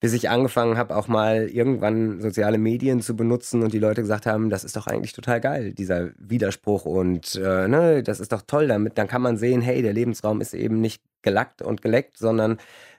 [0.00, 4.24] bis ich angefangen habe, auch mal irgendwann soziale Medien zu benutzen und die Leute gesagt
[4.24, 8.42] haben, das ist doch eigentlich total geil, dieser Widerspruch und äh, ne, das ist doch
[8.42, 8.96] toll damit.
[8.96, 12.56] Dann kann man sehen, hey, der Lebensraum ist eben nicht gelackt und geleckt, sondern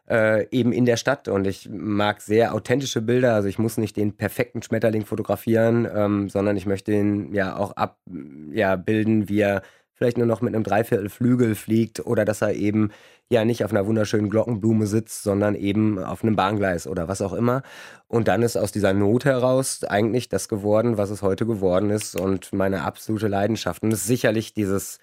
[0.10, 1.28] äh, eben in der Stadt.
[1.28, 3.36] Und ich mag sehr authentische Bilder.
[3.36, 7.72] Also ich muss nicht den perfekten Schmetterling fotografieren, ähm, sondern ich möchte ihn ja auch
[7.74, 9.62] abbilden, ja, wie er
[10.02, 12.90] vielleicht nur noch mit einem Dreiviertel Flügel fliegt oder dass er eben
[13.30, 17.34] ja nicht auf einer wunderschönen Glockenblume sitzt, sondern eben auf einem Bahngleis oder was auch
[17.34, 17.62] immer.
[18.08, 22.20] Und dann ist aus dieser Not heraus eigentlich das geworden, was es heute geworden ist
[22.20, 23.84] und meine absolute Leidenschaft.
[23.84, 24.98] Und es ist sicherlich dieses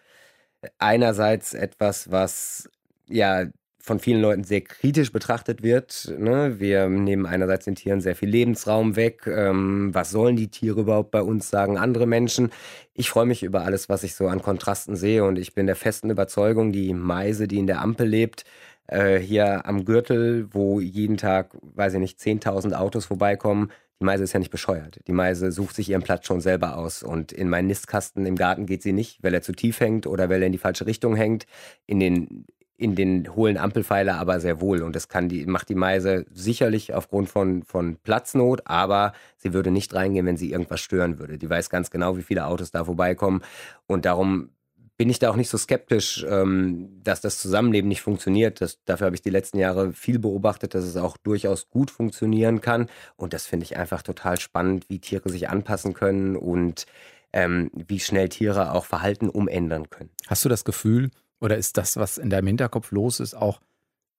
[0.78, 2.68] einerseits etwas, was
[3.08, 3.46] ja
[3.88, 6.14] von vielen Leuten sehr kritisch betrachtet wird.
[6.16, 6.60] Ne?
[6.60, 9.26] Wir nehmen einerseits den Tieren sehr viel Lebensraum weg.
[9.26, 12.50] Ähm, was sollen die Tiere überhaupt bei uns, sagen andere Menschen.
[12.94, 15.76] Ich freue mich über alles, was ich so an Kontrasten sehe und ich bin der
[15.76, 18.44] festen Überzeugung, die Meise, die in der Ampel lebt,
[18.86, 24.22] äh, hier am Gürtel, wo jeden Tag, weiß ich nicht, 10.000 Autos vorbeikommen, die Meise
[24.22, 25.00] ist ja nicht bescheuert.
[25.08, 27.02] Die Meise sucht sich ihren Platz schon selber aus.
[27.02, 30.28] Und in meinen Nistkasten im Garten geht sie nicht, weil er zu tief hängt oder
[30.28, 31.46] weil er in die falsche Richtung hängt.
[31.86, 32.46] In den
[32.78, 34.82] in den hohlen Ampelpfeiler aber sehr wohl.
[34.82, 39.72] Und das kann die, macht die Meise sicherlich aufgrund von, von Platznot, aber sie würde
[39.72, 41.38] nicht reingehen, wenn sie irgendwas stören würde.
[41.38, 43.42] Die weiß ganz genau, wie viele Autos da vorbeikommen.
[43.86, 44.50] Und darum
[44.96, 48.60] bin ich da auch nicht so skeptisch, ähm, dass das Zusammenleben nicht funktioniert.
[48.60, 52.60] Das, dafür habe ich die letzten Jahre viel beobachtet, dass es auch durchaus gut funktionieren
[52.60, 52.88] kann.
[53.16, 56.86] Und das finde ich einfach total spannend, wie Tiere sich anpassen können und
[57.32, 60.10] ähm, wie schnell Tiere auch Verhalten umändern können.
[60.28, 63.60] Hast du das Gefühl, oder ist das, was in deinem Hinterkopf los ist, auch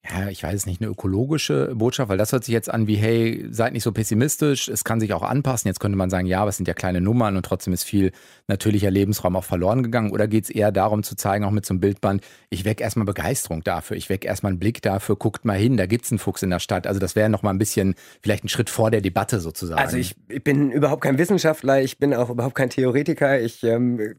[0.07, 2.95] ja, ich weiß es nicht, eine ökologische Botschaft, weil das hört sich jetzt an wie,
[2.95, 5.67] hey, seid nicht so pessimistisch, es kann sich auch anpassen.
[5.67, 8.13] Jetzt könnte man sagen, ja, es sind ja kleine Nummern und trotzdem ist viel
[8.47, 10.11] natürlicher Lebensraum auch verloren gegangen.
[10.11, 13.05] Oder geht es eher darum zu zeigen, auch mit so einem Bildband, ich wecke erstmal
[13.05, 16.19] Begeisterung dafür, ich wecke erstmal einen Blick dafür, guckt mal hin, da gibt es einen
[16.19, 16.87] Fuchs in der Stadt.
[16.87, 19.81] Also das wäre nochmal ein bisschen, vielleicht ein Schritt vor der Debatte sozusagen.
[19.81, 23.41] Also ich, ich bin überhaupt kein Wissenschaftler, ich bin auch überhaupt kein Theoretiker.
[23.41, 24.15] Ich ähm,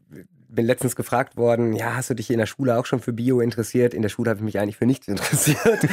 [0.51, 3.39] bin letztens gefragt worden, ja, hast du dich in der Schule auch schon für Bio
[3.39, 3.93] interessiert?
[3.93, 5.87] In der Schule habe ich mich eigentlich für nichts interessiert.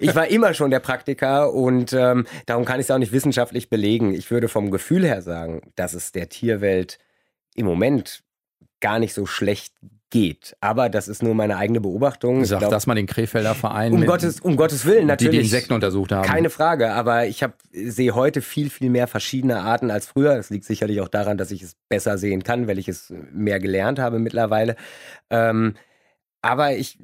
[0.00, 3.70] ich war immer schon der Praktiker und ähm, darum kann ich es auch nicht wissenschaftlich
[3.70, 4.14] belegen.
[4.14, 6.98] Ich würde vom Gefühl her sagen, dass es der Tierwelt
[7.54, 8.22] im Moment
[8.80, 9.74] gar nicht so schlecht
[10.12, 10.54] geht.
[10.60, 12.44] Aber das ist nur meine eigene Beobachtung.
[12.44, 13.92] Sag das mal den Krefelder Verein.
[13.92, 15.30] Um, Gottes, um Gottes Willen, natürlich.
[15.30, 16.28] Die die Insekten untersucht haben.
[16.28, 20.36] Keine Frage, aber ich hab, sehe heute viel, viel mehr verschiedene Arten als früher.
[20.36, 23.58] Das liegt sicherlich auch daran, dass ich es besser sehen kann, weil ich es mehr
[23.58, 24.76] gelernt habe mittlerweile.
[25.30, 25.74] Ähm,
[26.42, 26.98] aber ich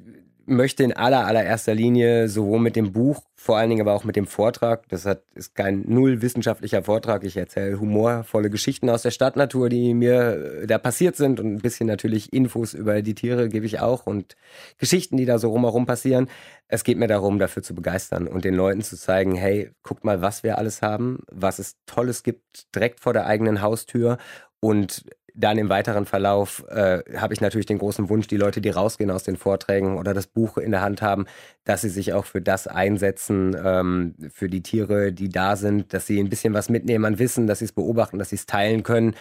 [0.49, 4.15] möchte in aller, allererster Linie sowohl mit dem Buch, vor allen Dingen aber auch mit
[4.15, 9.11] dem Vortrag, das hat, ist kein null wissenschaftlicher Vortrag, ich erzähle humorvolle Geschichten aus der
[9.11, 13.49] Stadtnatur, die mir äh, da passiert sind und ein bisschen natürlich Infos über die Tiere
[13.49, 14.35] gebe ich auch und
[14.77, 16.29] Geschichten, die da so rumherum passieren.
[16.67, 20.21] Es geht mir darum, dafür zu begeistern und den Leuten zu zeigen, hey, guckt mal,
[20.21, 24.17] was wir alles haben, was es Tolles gibt, direkt vor der eigenen Haustür
[24.59, 28.69] und dann im weiteren Verlauf äh, habe ich natürlich den großen Wunsch, die Leute, die
[28.69, 31.25] rausgehen aus den Vorträgen oder das Buch in der Hand haben,
[31.63, 36.07] dass sie sich auch für das einsetzen, ähm, für die Tiere, die da sind, dass
[36.07, 38.83] sie ein bisschen was mitnehmen an Wissen, dass sie es beobachten, dass sie es teilen
[38.83, 39.15] können.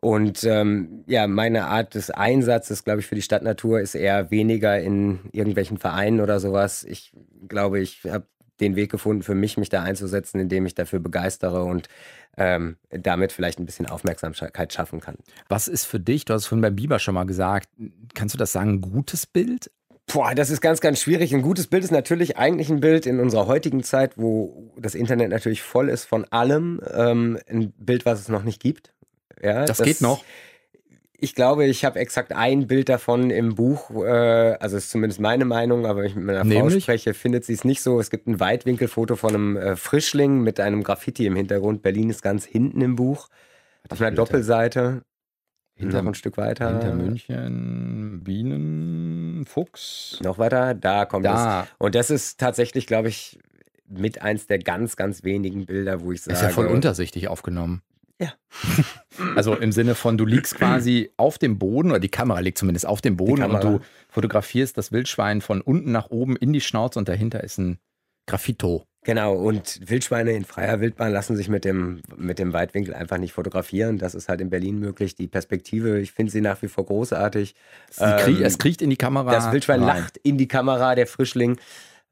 [0.00, 4.80] Und ähm, ja, meine Art des Einsatzes, glaube ich, für die Stadtnatur ist eher weniger
[4.80, 6.82] in irgendwelchen Vereinen oder sowas.
[6.82, 7.12] Ich
[7.46, 8.26] glaube, ich habe
[8.60, 11.88] den Weg gefunden für mich, mich da einzusetzen, indem ich dafür begeistere und
[12.36, 15.16] ähm, damit vielleicht ein bisschen Aufmerksamkeit schaffen kann.
[15.48, 17.68] Was ist für dich, du hast es vorhin beim Biber schon mal gesagt,
[18.14, 19.70] kannst du das sagen, ein gutes Bild?
[20.06, 21.34] Boah, das ist ganz, ganz schwierig.
[21.34, 25.30] Ein gutes Bild ist natürlich eigentlich ein Bild in unserer heutigen Zeit, wo das Internet
[25.30, 26.80] natürlich voll ist von allem.
[26.92, 28.92] Ähm, ein Bild, was es noch nicht gibt.
[29.40, 30.24] Ja, das, das geht noch
[31.22, 35.44] ich glaube, ich habe exakt ein Bild davon im Buch, äh, also ist zumindest meine
[35.44, 36.72] Meinung, aber wenn ich mit meiner Nämlich?
[36.74, 38.00] Frau spreche, findet sie es nicht so.
[38.00, 41.82] Es gibt ein Weitwinkelfoto von einem äh, Frischling mit einem Graffiti im Hintergrund.
[41.82, 43.28] Berlin ist ganz hinten im Buch,
[43.88, 45.02] auf einer Doppelseite.
[45.74, 46.70] Hinter, noch ein Stück weiter.
[46.70, 50.18] Hinter München, Bienen, Fuchs.
[50.24, 51.62] Noch weiter, da kommt da.
[51.62, 51.68] es.
[51.78, 53.38] Und das ist tatsächlich, glaube ich,
[53.88, 56.34] mit eins der ganz, ganz wenigen Bilder, wo ich sage.
[56.34, 57.82] Ist ja voll untersichtig aufgenommen.
[58.20, 58.32] Ja.
[59.36, 62.86] Also im Sinne von, du liegst quasi auf dem Boden, oder die Kamera liegt zumindest
[62.86, 66.98] auf dem Boden und du fotografierst das Wildschwein von unten nach oben in die Schnauze
[66.98, 67.78] und dahinter ist ein
[68.26, 68.86] Graffito.
[69.04, 73.32] Genau, und Wildschweine in freier Wildbahn lassen sich mit dem, mit dem Weitwinkel einfach nicht
[73.32, 73.98] fotografieren.
[73.98, 75.16] Das ist halt in Berlin möglich.
[75.16, 77.56] Die Perspektive, ich finde sie nach wie vor großartig.
[77.96, 79.32] Krieg, ähm, es kriecht in die Kamera.
[79.32, 79.98] Das Wildschwein rein.
[79.98, 81.58] lacht in die Kamera, der Frischling.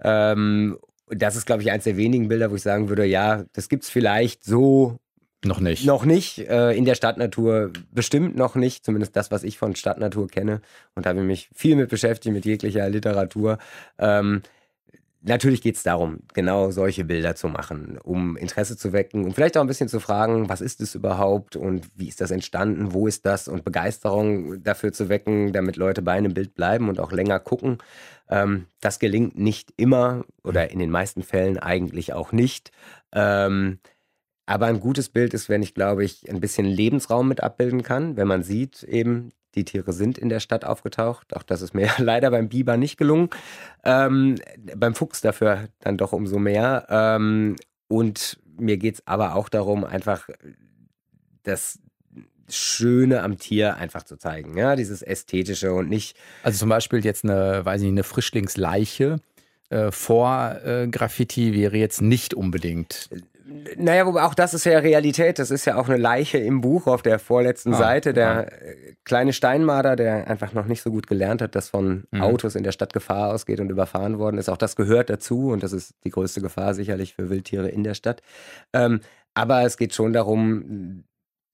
[0.01, 3.69] Ähm, das ist, glaube ich, eins der wenigen Bilder, wo ich sagen würde, ja, das
[3.69, 4.99] gibt es vielleicht so
[5.45, 5.87] noch nicht.
[5.87, 6.39] Noch nicht.
[6.39, 8.85] Äh, in der Stadtnatur bestimmt noch nicht.
[8.85, 10.61] Zumindest das, was ich von Stadtnatur kenne.
[10.95, 13.59] Und da habe ich mich viel mit beschäftigt, mit jeglicher Literatur.
[13.99, 14.43] Ähm,
[15.23, 19.57] natürlich geht es darum, genau solche Bilder zu machen, um Interesse zu wecken und vielleicht
[19.57, 23.07] auch ein bisschen zu fragen, was ist es überhaupt und wie ist das entstanden, wo
[23.07, 27.13] ist das und Begeisterung dafür zu wecken, damit Leute bei einem Bild bleiben und auch
[27.13, 27.79] länger gucken.
[28.29, 32.71] Ähm, das gelingt nicht immer oder in den meisten Fällen eigentlich auch nicht.
[33.13, 33.79] Ähm,
[34.47, 38.17] aber ein gutes Bild ist, wenn ich, glaube ich, ein bisschen Lebensraum mit abbilden kann,
[38.17, 41.35] wenn man sieht eben, die Tiere sind in der Stadt aufgetaucht.
[41.35, 43.31] Auch das ist mir leider beim Biber nicht gelungen.
[43.85, 44.37] Ähm,
[44.77, 46.87] beim Fuchs dafür dann doch umso mehr.
[46.89, 47.57] Ähm,
[47.89, 50.29] und mir geht es aber auch darum, einfach
[51.43, 51.81] das
[52.49, 54.57] Schöne am Tier einfach zu zeigen.
[54.57, 56.17] Ja, dieses Ästhetische und nicht.
[56.43, 59.21] Also zum Beispiel jetzt eine, weiß ich nicht, eine Frischlingsleiche
[59.71, 63.09] äh, vor äh, Graffiti wäre jetzt nicht unbedingt
[63.77, 65.39] naja, wobei auch das ist ja Realität.
[65.39, 68.13] Das ist ja auch eine Leiche im Buch auf der vorletzten ah, Seite.
[68.13, 68.41] Der ja.
[68.43, 72.23] Äh, kleine Steinmarder, der einfach noch nicht so gut gelernt hat, dass von mhm.
[72.23, 74.49] Autos in der Stadt Gefahr ausgeht und überfahren worden ist.
[74.49, 77.95] Auch das gehört dazu und das ist die größte Gefahr sicherlich für Wildtiere in der
[77.95, 78.23] Stadt.
[78.73, 79.01] Ähm,
[79.35, 81.05] aber es geht schon darum,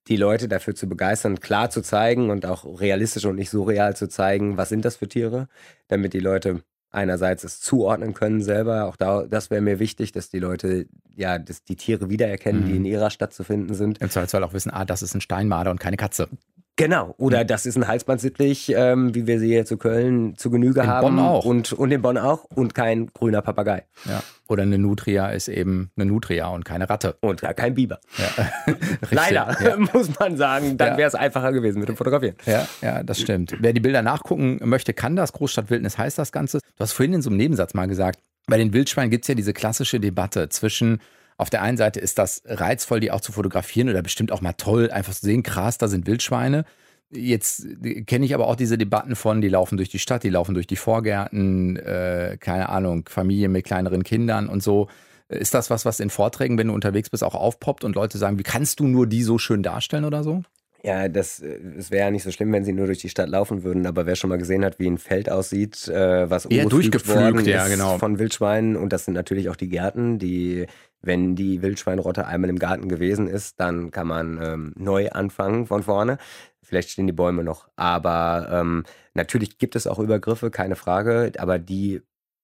[0.09, 4.09] die Leute dafür zu begeistern, klar zu zeigen und auch realistisch und nicht surreal zu
[4.09, 5.49] zeigen, was sind das für Tiere,
[5.89, 6.63] damit die Leute
[6.97, 8.87] einerseits es zuordnen können selber.
[8.87, 12.67] Auch da, das wäre mir wichtig, dass die Leute ja dass die Tiere wiedererkennen, mhm.
[12.67, 13.99] die in ihrer Stadt zu finden sind.
[13.99, 16.29] Im Zweifelsfall auch wissen, ah, das ist ein Steinmarder und keine Katze.
[16.77, 17.47] Genau, oder mhm.
[17.47, 21.17] das ist ein Halsbandsittlich, ähm, wie wir sie hier zu Köln zu Genüge in haben.
[21.17, 21.45] Bonn auch.
[21.47, 22.45] Und, und in Bonn auch.
[22.45, 23.85] Und kein grüner Papagei.
[24.05, 24.23] Ja.
[24.47, 27.17] Oder eine Nutria ist eben eine Nutria und keine Ratte.
[27.21, 27.99] Und gar kein Biber.
[28.19, 28.75] Ja.
[29.11, 29.77] Leider, ja.
[29.95, 30.77] muss man sagen.
[30.77, 32.37] Dann wäre es einfacher gewesen mit dem Fotografieren.
[32.45, 33.57] Ja, ja, das stimmt.
[33.59, 35.33] Wer die Bilder nachgucken möchte, kann das.
[35.33, 36.59] Großstadtwildnis heißt das Ganze.
[36.59, 39.35] Du hast vorhin in so einem Nebensatz mal gesagt, bei den Wildschweinen gibt es ja
[39.35, 41.01] diese klassische Debatte zwischen
[41.37, 44.55] auf der einen Seite ist das reizvoll, die auch zu fotografieren oder bestimmt auch mal
[44.55, 46.65] toll, einfach zu sehen, krass, da sind Wildschweine.
[47.11, 47.67] Jetzt
[48.07, 50.67] kenne ich aber auch diese Debatten von, die laufen durch die Stadt, die laufen durch
[50.67, 54.89] die Vorgärten, äh, keine Ahnung, Familien mit kleineren Kindern und so.
[55.29, 58.39] Ist das was, was in Vorträgen, wenn du unterwegs bist, auch aufpoppt und Leute sagen,
[58.39, 60.43] wie kannst du nur die so schön darstellen oder so?
[60.83, 63.65] Ja, das, es wäre ja nicht so schlimm, wenn sie nur durch die Stadt laufen
[63.65, 67.45] würden, aber wer schon mal gesehen hat, wie ein Feld aussieht, äh, was Eher durchgepflügt
[67.47, 67.99] ja, genau.
[67.99, 70.67] von Wildschweinen und das sind natürlich auch die Gärten, die,
[71.07, 75.83] wenn die Wildschweinrotte einmal im Garten gewesen ist, dann kann man ähm, neu anfangen von
[75.83, 76.19] vorne.
[76.63, 77.69] Vielleicht stehen die Bäume noch.
[77.77, 81.33] Aber ähm, natürlich gibt es auch Übergriffe, keine Frage.
[81.39, 82.03] Aber die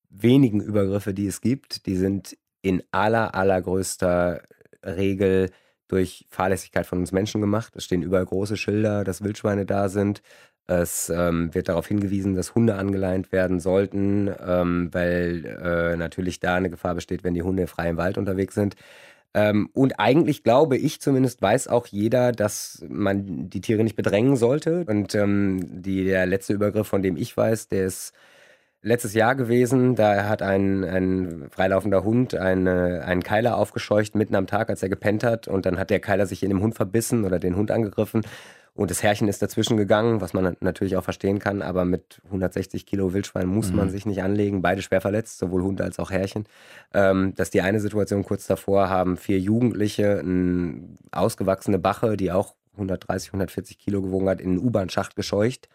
[0.08, 4.42] wenigen Übergriffe, die es gibt, die sind in aller, allergrößter
[4.84, 5.50] Regel
[5.88, 7.74] durch Fahrlässigkeit von uns Menschen gemacht.
[7.76, 10.22] Es stehen überall große Schilder, dass Wildschweine da sind.
[10.66, 16.54] Es ähm, wird darauf hingewiesen, dass Hunde angeleint werden sollten, ähm, weil äh, natürlich da
[16.54, 18.76] eine Gefahr besteht, wenn die Hunde frei im Wald unterwegs sind.
[19.34, 24.36] Ähm, und eigentlich glaube ich zumindest, weiß auch jeder, dass man die Tiere nicht bedrängen
[24.36, 24.84] sollte.
[24.86, 28.12] Und ähm, die, der letzte Übergriff, von dem ich weiß, der ist
[28.82, 29.94] letztes Jahr gewesen.
[29.96, 34.88] Da hat ein, ein freilaufender Hund eine, einen Keiler aufgescheucht mitten am Tag, als er
[34.88, 35.48] gepennt hat.
[35.48, 38.22] Und dann hat der Keiler sich in dem Hund verbissen oder den Hund angegriffen.
[38.74, 42.86] Und das Herrchen ist dazwischen gegangen, was man natürlich auch verstehen kann, aber mit 160
[42.86, 43.76] Kilo Wildschwein muss mhm.
[43.76, 44.62] man sich nicht anlegen.
[44.62, 46.46] Beide schwer verletzt, sowohl Hund als auch Herrchen.
[46.94, 48.24] Ähm, das ist die eine Situation.
[48.24, 50.80] Kurz davor haben vier Jugendliche eine
[51.10, 55.68] ausgewachsene Bache, die auch 130, 140 Kilo gewogen hat, in einen U-Bahn-Schacht gescheucht.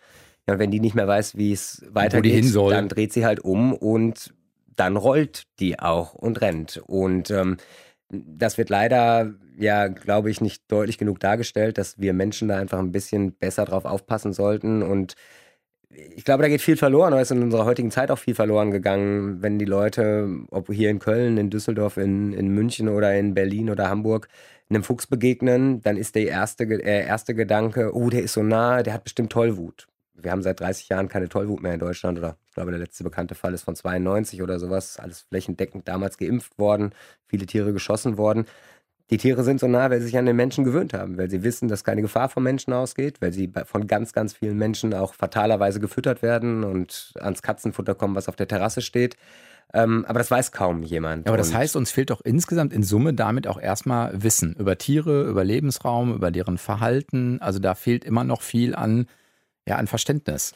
[0.47, 3.73] Ja, und wenn die nicht mehr weiß, wie es weitergeht, dann dreht sie halt um
[3.73, 4.33] und
[4.75, 6.81] dann rollt die auch und rennt.
[6.85, 7.57] Und ähm,
[8.09, 12.79] das wird leider, ja, glaube ich, nicht deutlich genug dargestellt, dass wir Menschen da einfach
[12.79, 14.81] ein bisschen besser drauf aufpassen sollten.
[14.81, 15.15] Und
[15.89, 18.71] ich glaube, da geht viel verloren, oder ist in unserer heutigen Zeit auch viel verloren
[18.71, 23.33] gegangen, wenn die Leute, ob hier in Köln, in Düsseldorf, in, in München oder in
[23.33, 24.27] Berlin oder Hamburg,
[24.69, 28.83] einem Fuchs begegnen, dann ist der erste, äh, erste Gedanke, oh, der ist so nah,
[28.83, 29.87] der hat bestimmt Tollwut
[30.21, 33.03] wir haben seit 30 Jahren keine Tollwut mehr in Deutschland oder ich glaube, der letzte
[33.03, 34.97] bekannte Fall ist von 92 oder sowas.
[34.97, 36.91] Alles flächendeckend damals geimpft worden,
[37.27, 38.45] viele Tiere geschossen worden.
[39.09, 41.43] Die Tiere sind so nah, weil sie sich an den Menschen gewöhnt haben, weil sie
[41.43, 45.13] wissen, dass keine Gefahr vom Menschen ausgeht, weil sie von ganz, ganz vielen Menschen auch
[45.13, 49.15] fatalerweise gefüttert werden und ans Katzenfutter kommen, was auf der Terrasse steht.
[49.73, 51.27] Ähm, aber das weiß kaum jemand.
[51.27, 55.23] aber das heißt, uns fehlt doch insgesamt in Summe damit auch erstmal Wissen über Tiere,
[55.23, 57.41] über Lebensraum, über deren Verhalten.
[57.41, 59.07] Also da fehlt immer noch viel an
[59.67, 60.53] ja, an Verständnis.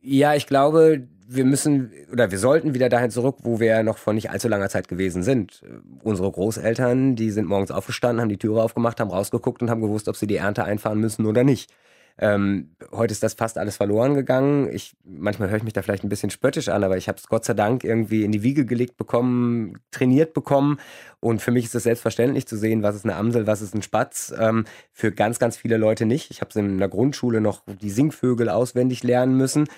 [0.00, 4.12] Ja, ich glaube, wir müssen oder wir sollten wieder dahin zurück, wo wir noch vor
[4.12, 5.62] nicht allzu langer Zeit gewesen sind.
[6.02, 10.08] Unsere Großeltern, die sind morgens aufgestanden, haben die Türe aufgemacht, haben rausgeguckt und haben gewusst,
[10.08, 11.72] ob sie die Ernte einfahren müssen oder nicht.
[12.18, 14.70] Ähm, heute ist das fast alles verloren gegangen.
[14.72, 17.28] Ich, manchmal höre ich mich da vielleicht ein bisschen spöttisch an, aber ich habe es
[17.28, 20.78] Gott sei Dank irgendwie in die Wiege gelegt bekommen, trainiert bekommen.
[21.20, 23.82] Und für mich ist es selbstverständlich zu sehen, was ist eine Amsel, was ist ein
[23.82, 24.32] Spatz.
[24.38, 26.30] Ähm, für ganz, ganz viele Leute nicht.
[26.30, 29.68] Ich habe in der Grundschule noch die Singvögel auswendig lernen müssen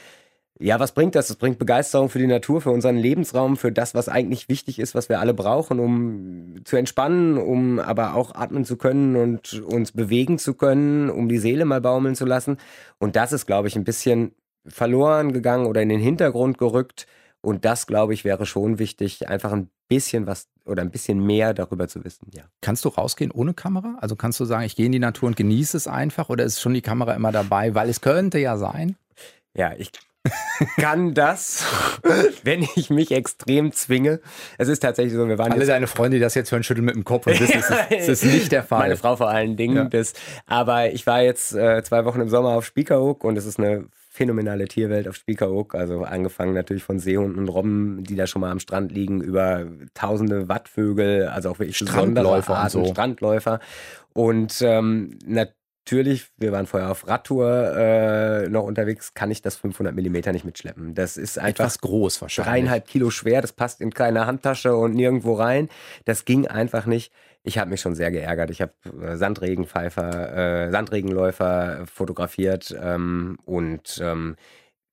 [0.60, 1.30] Ja, was bringt das?
[1.30, 4.94] Es bringt Begeisterung für die Natur, für unseren Lebensraum, für das, was eigentlich wichtig ist,
[4.94, 9.92] was wir alle brauchen, um zu entspannen, um aber auch atmen zu können und uns
[9.92, 12.58] bewegen zu können, um die Seele mal baumeln zu lassen.
[12.98, 14.32] Und das ist, glaube ich, ein bisschen
[14.66, 17.06] verloren gegangen oder in den Hintergrund gerückt.
[17.40, 21.54] Und das, glaube ich, wäre schon wichtig, einfach ein bisschen was oder ein bisschen mehr
[21.54, 22.42] darüber zu wissen, ja.
[22.60, 23.96] Kannst du rausgehen ohne Kamera?
[24.00, 26.60] Also kannst du sagen, ich gehe in die Natur und genieße es einfach oder ist
[26.60, 27.74] schon die Kamera immer dabei?
[27.76, 28.96] Weil es könnte ja sein.
[29.54, 29.90] Ja, ich
[30.76, 31.64] kann das,
[32.42, 34.20] wenn ich mich extrem zwinge.
[34.56, 36.94] Es ist tatsächlich so, wir waren Alle deine Freunde, die das jetzt hören, schütteln mit
[36.94, 38.80] dem Kopf und wissen, es ist, nicht der Fall.
[38.80, 39.76] Meine Frau vor allen Dingen.
[39.76, 39.84] Ja.
[39.84, 40.12] Das,
[40.46, 43.86] aber ich war jetzt äh, zwei Wochen im Sommer auf Spiekeroog und es ist eine
[44.18, 45.74] phänomenale Tierwelt auf Spiekeroog.
[45.74, 49.66] Also angefangen natürlich von Seehunden und Robben, die da schon mal am Strand liegen, über
[49.94, 52.92] tausende Wattvögel, also auch wirklich Strandläufer Arten, und so.
[52.92, 53.60] Strandläufer.
[54.12, 55.54] Und ähm, natürlich,
[55.92, 60.94] wir waren vorher auf Radtour äh, noch unterwegs, kann ich das 500 Millimeter nicht mitschleppen.
[60.94, 62.52] Das ist einfach Etwas groß wahrscheinlich.
[62.52, 65.68] dreieinhalb Kilo schwer, das passt in keine Handtasche und nirgendwo rein.
[66.04, 67.12] Das ging einfach nicht.
[67.42, 68.50] Ich habe mich schon sehr geärgert.
[68.50, 68.72] Ich habe
[69.02, 74.36] äh, Sandregenpfeifer, äh, Sandregenläufer fotografiert ähm, und ähm,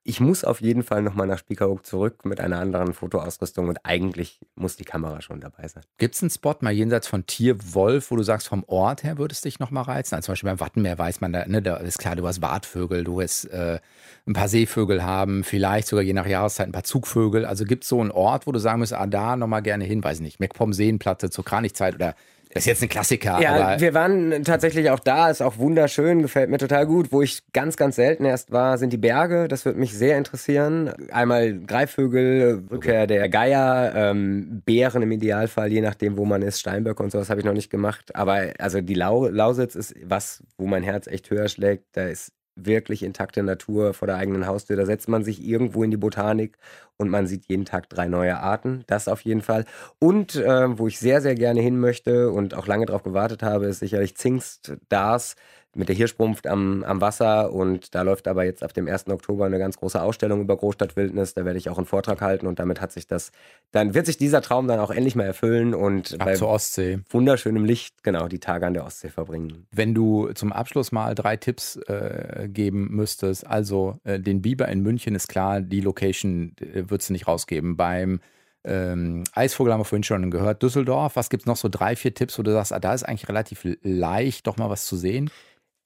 [0.07, 4.39] ich muss auf jeden Fall nochmal nach Spiekeroog zurück mit einer anderen Fotoausrüstung und eigentlich
[4.53, 5.83] muss die Kamera schon dabei sein.
[5.97, 9.17] Gibt es einen Spot mal jenseits von Tier, Wolf, wo du sagst, vom Ort her
[9.17, 10.13] würdest dich nochmal reizen?
[10.13, 13.03] Also zum Beispiel beim Wattenmeer weiß man, da, ne, da ist klar, du hast Wartvögel,
[13.03, 13.79] du hast äh,
[14.27, 17.43] ein paar Seevögel haben, vielleicht sogar je nach Jahreszeit ein paar Zugvögel.
[17.43, 20.03] Also gibt es so einen Ort, wo du sagen musst, ah, da nochmal gerne hin,
[20.03, 22.13] weiß nicht, MacPom Seenplatte zur Kranichzeit oder
[22.55, 23.41] das ist jetzt ein Klassiker.
[23.41, 27.11] Ja, wir waren tatsächlich auch da, ist auch wunderschön, gefällt mir total gut.
[27.11, 29.49] Wo ich ganz, ganz selten erst war, sind die Berge.
[29.49, 30.87] Das würde mich sehr interessieren.
[31.11, 36.61] Einmal Greifvögel, Rückkehr der Geier, ähm, Bären im Idealfall, je nachdem, wo man ist.
[36.61, 38.15] Steinböcke und sowas habe ich noch nicht gemacht.
[38.15, 41.97] Aber also die Lau Lausitz ist was, wo mein Herz echt höher schlägt.
[41.97, 44.77] Da ist wirklich intakte Natur vor der eigenen Haustür.
[44.77, 46.57] Da setzt man sich irgendwo in die Botanik
[46.97, 48.83] und man sieht jeden Tag drei neue Arten.
[48.87, 49.65] Das auf jeden Fall.
[49.99, 53.65] Und äh, wo ich sehr, sehr gerne hin möchte und auch lange darauf gewartet habe,
[53.65, 55.35] ist sicherlich Zingst, Dars
[55.75, 59.07] mit der Hirschbrumpft am, am Wasser und da läuft aber jetzt ab dem 1.
[59.07, 61.33] Oktober eine ganz große Ausstellung über Großstadtwildnis.
[61.33, 63.31] Da werde ich auch einen Vortrag halten und damit hat sich das,
[63.71, 66.99] dann wird sich dieser Traum dann auch endlich mal erfüllen und Ab zur Ostsee.
[67.09, 69.67] wunderschönem Licht, genau, die Tage an der Ostsee verbringen.
[69.71, 74.81] Wenn du zum Abschluss mal drei Tipps äh, geben müsstest, also äh, den Biber in
[74.81, 77.75] München ist klar, die Location äh, würdest du nicht rausgeben.
[77.75, 78.19] Beim
[78.65, 81.15] ähm, Eisvogel haben wir vorhin schon gehört, Düsseldorf.
[81.15, 83.29] Was gibt es noch so drei, vier Tipps, wo du sagst, ah, da ist eigentlich
[83.29, 85.29] relativ leicht, doch mal was zu sehen?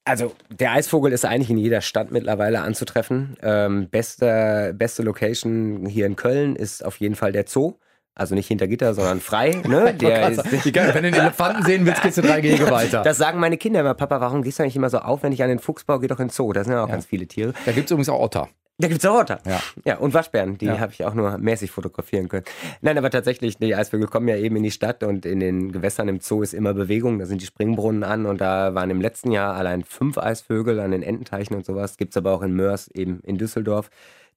[0.10, 3.38] Also der Eisvogel ist eigentlich in jeder Stadt mittlerweile anzutreffen.
[3.43, 7.74] Ähm, beste, beste Location hier in Köln ist auf jeden Fall der Zoo.
[8.15, 9.62] Also nicht hinter Gitter, sondern frei.
[9.67, 9.93] Ne?
[9.93, 13.02] Der ist, wenn du den Elefanten sehen willst, gehst du drei Gehege weiter.
[13.04, 15.60] das sagen meine Kinder immer, Papa, warum gehst du eigentlich immer so aufwendig an den
[15.60, 16.00] Fuchsbau?
[16.00, 16.52] Geh doch in den Zoo.
[16.52, 16.93] Da sind ja auch Ja.
[16.95, 17.54] ganz viele Tiere.
[17.65, 18.50] Da gibt es übrigens auch Otter.
[18.82, 19.39] Da gibt's auch Otter.
[19.46, 19.62] Ja.
[19.84, 20.80] ja, und Waschbären, die Ja.
[20.80, 22.46] habe ich auch nur mäßig fotografieren können.
[22.82, 26.08] Nein, aber tatsächlich, die Eisvögel kommen ja eben in die Stadt und in den Gewässern
[26.08, 27.20] im Zoo ist immer Bewegung.
[27.20, 30.92] Da sind die Springbrunnen an und da waren im letzten Jahr allein fünf Eisvögel an
[30.92, 31.98] den Ententeichen und sowas.
[31.98, 33.89] Gibt's aber auch in Mörs, eben in Düsseldorf.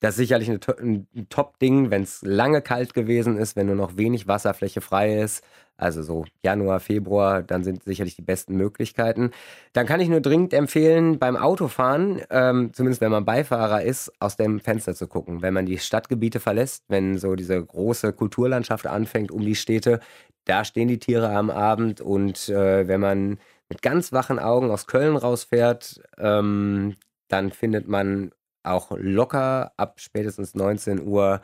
[0.03, 3.97] Das ist sicherlich eine, ein Top-Ding, wenn es lange kalt gewesen ist, wenn nur noch
[3.97, 5.45] wenig Wasserfläche frei ist.
[5.77, 9.31] Also so Januar, Februar, dann sind sicherlich die besten Möglichkeiten.
[9.73, 14.37] Dann kann ich nur dringend empfehlen, beim Autofahren, ähm, zumindest wenn man Beifahrer ist, aus
[14.37, 15.41] dem Fenster zu gucken.
[15.41, 20.01] Wenn man die Stadtgebiete verlässt, wenn so diese große Kulturlandschaft anfängt um die Städte,
[20.47, 23.39] da stehen die Tiere am Abend und äh, wenn man
[23.69, 26.97] mit ganz wachen Augen aus Köln rausfährt, ähm,
[27.29, 31.41] dann findet man auch locker ab spätestens 19 Uhr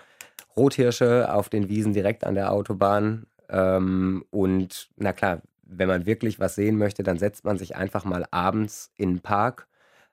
[0.57, 3.26] Rothirsche auf den Wiesen direkt an der Autobahn.
[3.48, 8.04] Ähm, und na klar, wenn man wirklich was sehen möchte, dann setzt man sich einfach
[8.04, 9.68] mal abends in den Park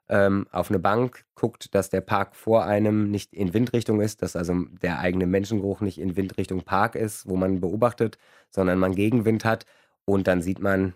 [0.07, 4.35] ähm, auf eine Bank, guckt, dass der Park vor einem nicht in Windrichtung ist, dass
[4.35, 8.17] also der eigene Menschengeruch nicht in Windrichtung Park ist, wo man beobachtet,
[8.49, 9.65] sondern man Gegenwind hat.
[10.05, 10.93] Und dann sieht man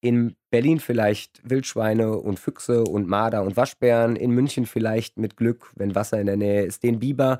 [0.00, 5.72] in Berlin vielleicht Wildschweine und Füchse und Marder und Waschbären, in München vielleicht mit Glück,
[5.74, 7.38] wenn Wasser in der Nähe ist, den Biber.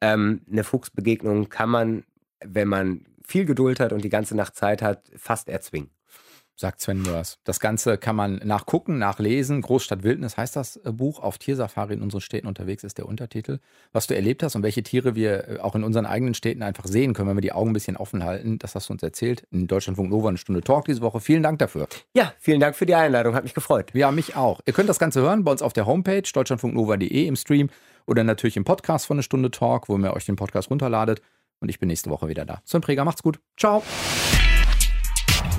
[0.00, 2.04] Ähm, eine Fuchsbegegnung kann man,
[2.44, 5.90] wenn man viel Geduld hat und die ganze Nacht Zeit hat, fast erzwingen.
[6.58, 7.38] Sagt Sven Mörs.
[7.44, 9.62] Das Ganze kann man nachgucken, nachlesen.
[9.62, 11.20] Großstadt Wildnis heißt das äh, Buch.
[11.20, 13.60] Auf Tiersafari in unseren Städten unterwegs ist der Untertitel.
[13.92, 16.86] Was du erlebt hast und welche Tiere wir äh, auch in unseren eigenen Städten einfach
[16.86, 19.44] sehen können, wenn wir die Augen ein bisschen offen halten, das hast du uns erzählt.
[19.50, 21.20] In Deutschlandfunk Nova eine Stunde Talk diese Woche.
[21.20, 21.86] Vielen Dank dafür.
[22.14, 23.90] Ja, vielen Dank für die Einladung, hat mich gefreut.
[23.94, 24.60] Ja, mich auch.
[24.66, 27.70] Ihr könnt das Ganze hören bei uns auf der Homepage deutschlandfunknova.de im Stream
[28.06, 31.22] oder natürlich im Podcast von eine Stunde Talk, wo ihr euch den Podcast runterladet.
[31.60, 32.62] Und ich bin nächste Woche wieder da.
[32.64, 33.38] Sven Präger, macht's gut.
[33.56, 33.82] Ciao.